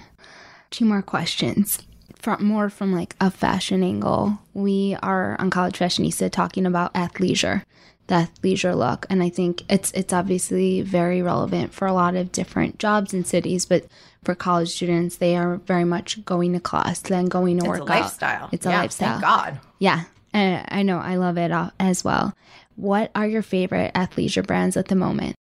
Two 0.71 0.85
more 0.85 1.03
questions. 1.03 1.81
From 2.17 2.45
more 2.45 2.69
from 2.69 2.93
like 2.93 3.17
a 3.19 3.31
fashion 3.31 3.83
angle, 3.83 4.39
we 4.53 4.95
are 5.03 5.41
on 5.41 5.49
College 5.49 5.79
Fashionista 5.79 6.31
talking 6.31 6.67
about 6.67 6.93
athleisure 6.93 7.63
that 8.11 8.31
leisure 8.43 8.75
look. 8.75 9.07
And 9.09 9.23
i 9.23 9.31
think 9.31 9.63
it's 9.71 9.91
it's 9.93 10.13
obviously 10.13 10.83
very 10.83 11.23
relevant 11.23 11.73
for 11.73 11.87
a 11.87 11.93
lot 11.93 12.15
of 12.17 12.33
different 12.33 12.79
jobs 12.79 13.15
and 13.15 13.27
cities 13.27 13.65
but 13.65 13.87
for 14.25 14.35
college 14.35 14.69
students 14.69 15.17
they 15.17 15.37
are 15.37 15.57
very 15.57 15.85
much 15.85 16.23
going 16.25 16.53
to 16.53 16.61
class 16.61 17.01
then 17.01 17.27
going 17.27 17.59
to 17.59 17.67
work. 17.67 17.79
it's 17.79 17.81
work 17.81 17.89
a 17.89 18.03
lifestyle. 18.03 18.49
It's 18.53 18.67
a 18.67 18.71
yeah, 18.71 18.81
lifestyle. 18.81 19.09
Thank 19.13 19.23
god. 19.23 19.61
Yeah. 19.79 20.03
And 20.33 20.65
i 20.69 20.83
know. 20.83 20.99
I 20.99 21.17
love 21.17 21.39
it 21.39 21.51
uh, 21.51 21.71
as 21.81 22.05
well. 22.05 22.35
What 22.77 23.11
are 23.15 23.27
your 23.27 23.43
favorite 23.43 23.95
athleisure 23.95 24.47
brands 24.47 24.77
at 24.77 24.89
the 24.89 24.95
moment? 24.95 25.35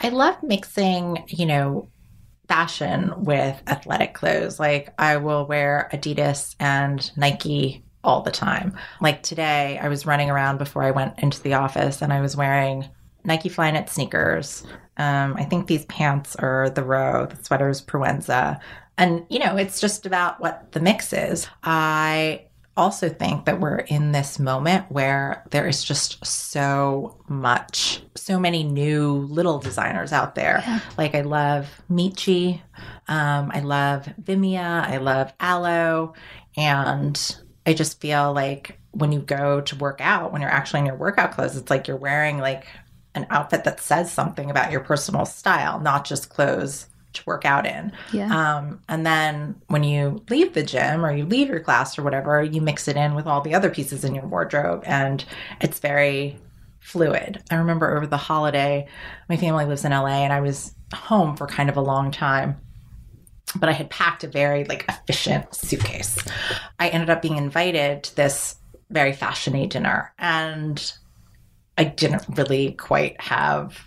I 0.00 0.10
love 0.10 0.42
mixing 0.42 1.24
you 1.28 1.46
know 1.46 1.88
fashion 2.48 3.14
with 3.16 3.62
athletic 3.66 4.14
clothes. 4.14 4.60
Like 4.60 4.92
i 4.98 5.16
will 5.16 5.46
wear 5.46 5.88
adidas 5.92 6.54
and 6.58 7.10
nike 7.16 7.84
all 8.04 8.22
the 8.22 8.30
time. 8.30 8.76
Like 9.00 9.22
today, 9.22 9.78
I 9.80 9.88
was 9.88 10.06
running 10.06 10.30
around 10.30 10.58
before 10.58 10.82
I 10.82 10.90
went 10.90 11.18
into 11.18 11.42
the 11.42 11.54
office 11.54 12.02
and 12.02 12.12
I 12.12 12.20
was 12.20 12.36
wearing 12.36 12.88
Nike 13.24 13.48
Flyknit 13.48 13.88
sneakers. 13.88 14.64
Um, 14.96 15.34
I 15.36 15.44
think 15.44 15.66
these 15.66 15.84
pants 15.86 16.36
are 16.36 16.70
the 16.70 16.82
Row, 16.82 17.26
the 17.26 17.42
sweater's 17.42 17.80
Proenza. 17.80 18.60
And, 18.98 19.24
you 19.28 19.38
know, 19.38 19.56
it's 19.56 19.80
just 19.80 20.06
about 20.06 20.40
what 20.40 20.72
the 20.72 20.80
mix 20.80 21.12
is. 21.12 21.48
I 21.62 22.46
also 22.76 23.08
think 23.08 23.44
that 23.44 23.60
we're 23.60 23.78
in 23.78 24.12
this 24.12 24.38
moment 24.38 24.90
where 24.90 25.44
there 25.50 25.66
is 25.68 25.84
just 25.84 26.24
so 26.24 27.18
much, 27.28 28.02
so 28.16 28.38
many 28.38 28.64
new 28.64 29.26
little 29.30 29.58
designers 29.58 30.12
out 30.12 30.34
there. 30.34 30.62
Yeah. 30.66 30.80
Like 30.96 31.14
I 31.14 31.20
love 31.20 31.68
Michi, 31.90 32.62
um, 33.08 33.50
I 33.52 33.60
love 33.60 34.08
Vimmia, 34.22 34.86
I 34.88 34.96
love 34.98 35.32
Alo, 35.40 36.14
and 36.56 37.36
I 37.66 37.74
just 37.74 38.00
feel 38.00 38.32
like 38.32 38.78
when 38.92 39.12
you 39.12 39.20
go 39.20 39.60
to 39.60 39.76
work 39.76 40.00
out, 40.00 40.32
when 40.32 40.40
you're 40.42 40.50
actually 40.50 40.80
in 40.80 40.86
your 40.86 40.96
workout 40.96 41.32
clothes, 41.32 41.56
it's 41.56 41.70
like 41.70 41.88
you're 41.88 41.96
wearing 41.96 42.38
like 42.38 42.66
an 43.14 43.26
outfit 43.30 43.64
that 43.64 43.80
says 43.80 44.12
something 44.12 44.50
about 44.50 44.70
your 44.70 44.80
personal 44.80 45.24
style, 45.24 45.80
not 45.80 46.04
just 46.04 46.30
clothes 46.30 46.86
to 47.12 47.22
work 47.26 47.44
out 47.44 47.66
in. 47.66 47.92
Yeah. 48.12 48.34
Um, 48.34 48.80
and 48.88 49.04
then 49.04 49.60
when 49.68 49.84
you 49.84 50.22
leave 50.30 50.54
the 50.54 50.62
gym 50.62 51.04
or 51.04 51.14
you 51.14 51.26
leave 51.26 51.48
your 51.48 51.60
class 51.60 51.98
or 51.98 52.02
whatever, 52.02 52.42
you 52.42 52.60
mix 52.60 52.88
it 52.88 52.96
in 52.96 53.14
with 53.14 53.26
all 53.26 53.40
the 53.40 53.54
other 53.54 53.70
pieces 53.70 54.04
in 54.04 54.14
your 54.14 54.26
wardrobe 54.26 54.82
and 54.86 55.24
it's 55.60 55.78
very 55.78 56.38
fluid. 56.80 57.42
I 57.50 57.56
remember 57.56 57.96
over 57.96 58.06
the 58.06 58.16
holiday, 58.16 58.88
my 59.28 59.36
family 59.36 59.66
lives 59.66 59.84
in 59.84 59.92
LA 59.92 60.24
and 60.24 60.32
I 60.32 60.40
was 60.40 60.74
home 60.94 61.36
for 61.36 61.46
kind 61.46 61.68
of 61.68 61.76
a 61.76 61.82
long 61.82 62.10
time. 62.10 62.60
But 63.56 63.68
I 63.68 63.72
had 63.72 63.90
packed 63.90 64.24
a 64.24 64.28
very 64.28 64.64
like 64.64 64.84
efficient 64.88 65.54
suitcase. 65.54 66.16
I 66.78 66.88
ended 66.88 67.10
up 67.10 67.22
being 67.22 67.36
invited 67.36 68.04
to 68.04 68.16
this 68.16 68.56
very 68.90 69.12
fashiony 69.12 69.68
dinner 69.68 70.12
and 70.18 70.92
I 71.78 71.84
didn't 71.84 72.24
really 72.36 72.72
quite 72.72 73.20
have 73.20 73.78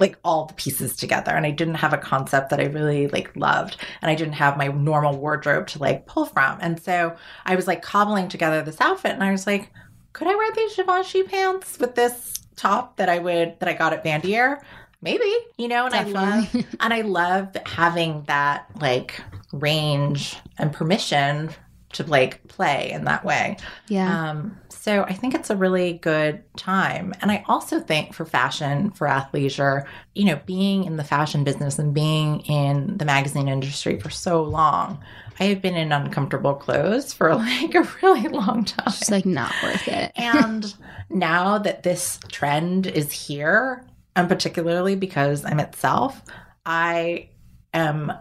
like 0.00 0.18
all 0.24 0.46
the 0.46 0.54
pieces 0.54 0.96
together 0.96 1.30
and 1.30 1.46
I 1.46 1.50
didn't 1.50 1.76
have 1.76 1.92
a 1.92 1.98
concept 1.98 2.50
that 2.50 2.60
I 2.60 2.64
really 2.64 3.06
like 3.08 3.34
loved 3.36 3.76
and 4.02 4.10
I 4.10 4.14
didn't 4.14 4.34
have 4.34 4.56
my 4.56 4.66
normal 4.66 5.16
wardrobe 5.16 5.68
to 5.68 5.78
like 5.78 6.06
pull 6.06 6.26
from. 6.26 6.58
And 6.60 6.82
so 6.82 7.14
I 7.44 7.54
was 7.54 7.66
like 7.66 7.82
cobbling 7.82 8.28
together 8.28 8.62
this 8.62 8.80
outfit 8.80 9.12
and 9.12 9.22
I 9.22 9.30
was 9.30 9.46
like, 9.46 9.70
could 10.12 10.26
I 10.28 10.34
wear 10.34 10.52
these 10.52 10.76
Givenchy 10.76 11.22
pants 11.22 11.78
with 11.78 11.94
this 11.94 12.34
top 12.56 12.96
that 12.96 13.08
I 13.08 13.18
would 13.18 13.58
that 13.60 13.68
I 13.68 13.72
got 13.72 13.92
at 13.92 14.04
Bandier? 14.04 14.60
Maybe, 15.04 15.30
you 15.58 15.68
know, 15.68 15.84
and 15.84 15.92
Definitely. 15.92 16.20
I 16.20 16.64
love 16.64 16.66
and 16.80 16.94
I 16.94 17.00
love 17.02 17.56
having 17.66 18.24
that 18.24 18.66
like 18.80 19.20
range 19.52 20.36
and 20.58 20.72
permission 20.72 21.50
to 21.92 22.04
like 22.04 22.46
play 22.48 22.90
in 22.90 23.04
that 23.04 23.24
way. 23.24 23.56
yeah. 23.88 24.30
Um, 24.30 24.58
so 24.70 25.02
I 25.04 25.14
think 25.14 25.34
it's 25.34 25.48
a 25.48 25.56
really 25.56 25.94
good 25.94 26.42
time. 26.58 27.14
And 27.22 27.32
I 27.32 27.42
also 27.48 27.80
think 27.80 28.12
for 28.12 28.26
fashion, 28.26 28.90
for 28.90 29.06
athleisure, 29.06 29.86
you 30.14 30.26
know, 30.26 30.38
being 30.44 30.84
in 30.84 30.96
the 30.96 31.04
fashion 31.04 31.42
business 31.42 31.78
and 31.78 31.94
being 31.94 32.40
in 32.40 32.98
the 32.98 33.06
magazine 33.06 33.48
industry 33.48 33.98
for 33.98 34.10
so 34.10 34.42
long, 34.42 35.02
I 35.40 35.44
have 35.44 35.62
been 35.62 35.74
in 35.74 35.90
uncomfortable 35.90 36.54
clothes 36.54 37.14
for 37.14 37.34
like 37.34 37.74
a 37.74 37.88
really 38.02 38.28
long 38.28 38.66
time. 38.66 38.88
It's 38.88 39.10
like 39.10 39.24
not 39.24 39.54
worth 39.62 39.88
it. 39.88 40.12
and 40.16 40.74
now 41.08 41.56
that 41.56 41.82
this 41.82 42.20
trend 42.30 42.86
is 42.86 43.10
here, 43.10 43.86
and 44.16 44.28
particularly 44.28 44.96
because 44.96 45.44
I'm 45.44 45.60
itself, 45.60 46.20
I 46.66 47.28
am 47.72 48.12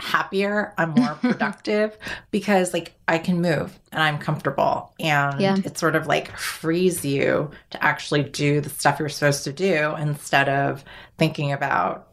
happier, 0.00 0.74
I'm 0.78 0.90
more 0.90 1.14
productive 1.20 1.96
because 2.30 2.72
like 2.72 2.94
I 3.06 3.18
can 3.18 3.40
move 3.40 3.78
and 3.92 4.02
I'm 4.02 4.18
comfortable 4.18 4.92
and 4.98 5.40
Yeah. 5.40 5.56
it 5.64 5.78
sort 5.78 5.94
of 5.94 6.06
like 6.06 6.36
frees 6.36 7.04
you 7.04 7.50
to 7.70 7.84
actually 7.84 8.24
do 8.24 8.60
the 8.60 8.70
stuff 8.70 8.98
you're 8.98 9.08
supposed 9.08 9.44
to 9.44 9.52
do 9.52 9.94
instead 9.96 10.48
of 10.48 10.84
thinking 11.18 11.52
about 11.52 12.08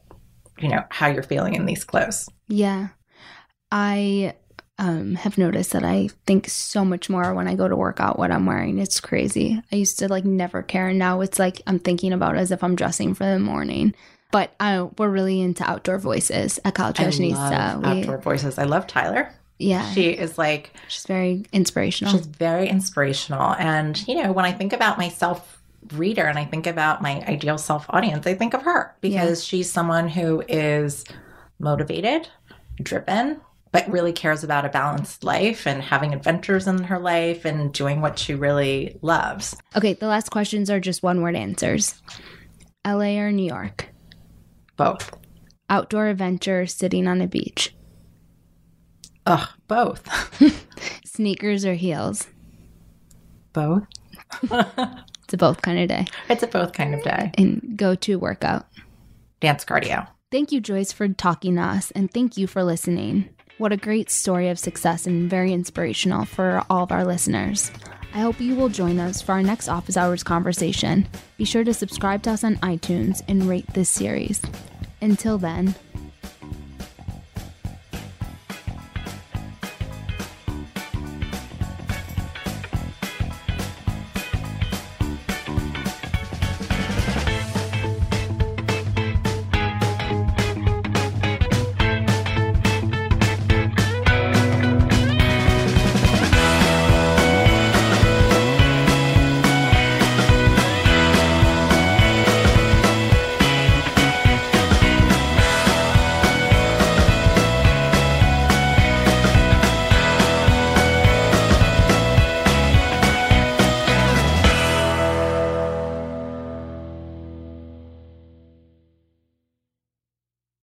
you 0.60 0.68
know 0.68 0.84
how 0.92 1.08
you're 1.08 1.24
feeling 1.24 1.56
in 1.56 1.66
these 1.66 1.84
clothes. 1.84 2.30
Yeah. 2.48 2.90
I 3.72 4.36
um, 4.80 5.14
have 5.16 5.38
noticed 5.38 5.72
that 5.74 5.84
I 5.84 6.10
think 6.26 6.50
so 6.50 6.84
much 6.84 7.10
more 7.10 7.34
when 7.36 7.48
I 7.48 7.54
go 7.56 7.68
to 7.68 7.76
work 7.76 8.00
out 8.00 8.18
what 8.18 8.32
I'm 8.32 8.46
wearing. 8.48 8.80
It's 8.80 9.00
crazy. 9.00 9.62
I 9.72 9.76
used 9.76 10.00
to 10.00 10.08
like 10.08 10.26
never 10.26 10.64
care. 10.64 10.88
And 10.88 10.98
now 10.98 11.22
it's 11.22 11.38
like 11.38 11.62
I'm 11.68 11.78
thinking 11.80 12.14
about 12.14 12.36
it 12.36 12.40
as 12.40 12.52
if 12.52 12.64
I'm 12.64 12.76
dressing 12.76 13.14
for 13.14 13.26
the 13.26 13.38
morning. 13.40 13.94
But 14.32 14.54
uh, 14.60 14.88
we're 14.98 15.10
really 15.10 15.42
into 15.42 15.64
outdoor 15.70 15.98
voices 16.00 16.60
at 16.66 16.74
College 16.76 17.00
I 17.00 17.04
Fashionista. 17.06 17.82
love 17.82 17.84
We- 17.84 18.02
outdoor 18.02 18.18
voices. 18.20 18.58
I 18.58 18.64
love 18.64 18.88
Tyler. 18.88 19.32
yeah. 19.58 19.92
She 19.92 20.10
is 20.12 20.38
like 20.38 20.72
she's 20.88 21.06
very 21.06 21.46
inspirational. 21.52 22.14
She's 22.14 22.26
very 22.26 22.68
inspirational. 22.70 23.56
And, 23.56 24.08
you 24.08 24.22
know, 24.24 24.32
when 24.32 24.46
I 24.46 24.52
think 24.54 24.72
about 24.74 24.98
myself 24.98 25.62
reader 25.94 26.26
and 26.26 26.38
I 26.38 26.46
think 26.46 26.68
about 26.68 27.02
my 27.02 27.24
ideal 27.28 27.58
self 27.58 27.86
audience, 27.90 28.26
I 28.28 28.36
think 28.36 28.54
of 28.54 28.62
her 28.62 28.96
because 29.02 29.44
she's 29.44 29.70
someone 29.72 30.08
who 30.08 30.44
is 30.48 31.04
motivated, 31.60 32.30
driven, 32.82 33.42
but 33.72 33.90
really 33.90 34.12
cares 34.14 34.44
about 34.44 34.66
a 34.66 34.70
balanced 34.70 35.24
life 35.24 35.68
and 35.68 35.82
having 35.82 36.14
adventures 36.14 36.68
in 36.68 36.84
her 36.84 37.00
life 37.00 37.46
and 37.46 37.72
doing 37.74 38.02
what 38.02 38.18
she 38.18 38.34
really 38.34 38.98
loves. 39.02 39.56
okay. 39.76 39.94
The 39.94 40.08
last 40.08 40.30
questions 40.30 40.70
are 40.70 40.80
just 40.80 41.04
one 41.04 41.22
word 41.22 41.36
answers 41.36 42.02
LA 42.86 43.18
or 43.20 43.32
New 43.32 43.46
York? 43.46 43.88
Both. 44.78 45.16
Outdoor 45.70 46.08
adventure, 46.08 46.66
sitting 46.66 47.08
on 47.08 47.22
a 47.22 47.28
beach. 47.28 47.76
Ugh, 49.26 49.48
both. 49.68 50.08
Sneakers 51.06 51.66
or 51.66 51.74
heels? 51.76 52.28
both. 53.54 53.84
It's 55.30 55.34
a 55.36 55.38
both 55.38 55.62
kind 55.62 55.78
of 55.80 55.88
day. 55.88 56.08
It's 56.28 56.42
a 56.42 56.48
both 56.48 56.74
kind 56.74 56.96
of 56.96 57.04
day. 57.04 57.30
And 57.38 57.74
go 57.78 57.94
to 57.94 58.18
workout. 58.18 58.66
Dance 59.42 59.64
cardio. 59.64 60.08
Thank 60.32 60.52
you, 60.52 60.60
Joyce, 60.60 60.92
for 60.92 61.08
talking 61.08 61.56
to 61.58 61.62
us, 61.62 61.92
and 61.92 62.12
thank 62.12 62.36
you 62.36 62.48
for 62.48 62.64
listening. 62.64 63.30
What 63.60 63.74
a 63.74 63.78
great 63.78 64.10
story 64.10 64.48
of 64.48 64.58
success 64.58 65.06
and 65.06 65.30
very 65.30 65.52
inspirational 65.52 66.24
for 66.24 66.64
all 66.70 66.84
of 66.84 66.94
our 66.94 67.04
listeners. 67.04 67.72
I 68.14 68.20
hope 68.20 68.40
you 68.40 68.56
will 68.56 68.70
join 68.70 69.00
us 69.00 69.22
for 69.22 69.34
our 69.34 69.44
next 69.44 69.68
office 69.68 69.98
hours 69.98 70.24
conversation. 70.24 71.06
Be 71.36 71.44
sure 71.44 71.66
to 71.66 71.74
subscribe 71.74 72.24
to 72.24 72.32
us 72.32 72.46
on 72.46 72.56
iTunes 72.58 73.22
and 73.28 73.44
rate 73.44 73.68
this 73.74 73.90
series. 73.90 74.42
Until 75.02 75.38
then, 75.38 75.76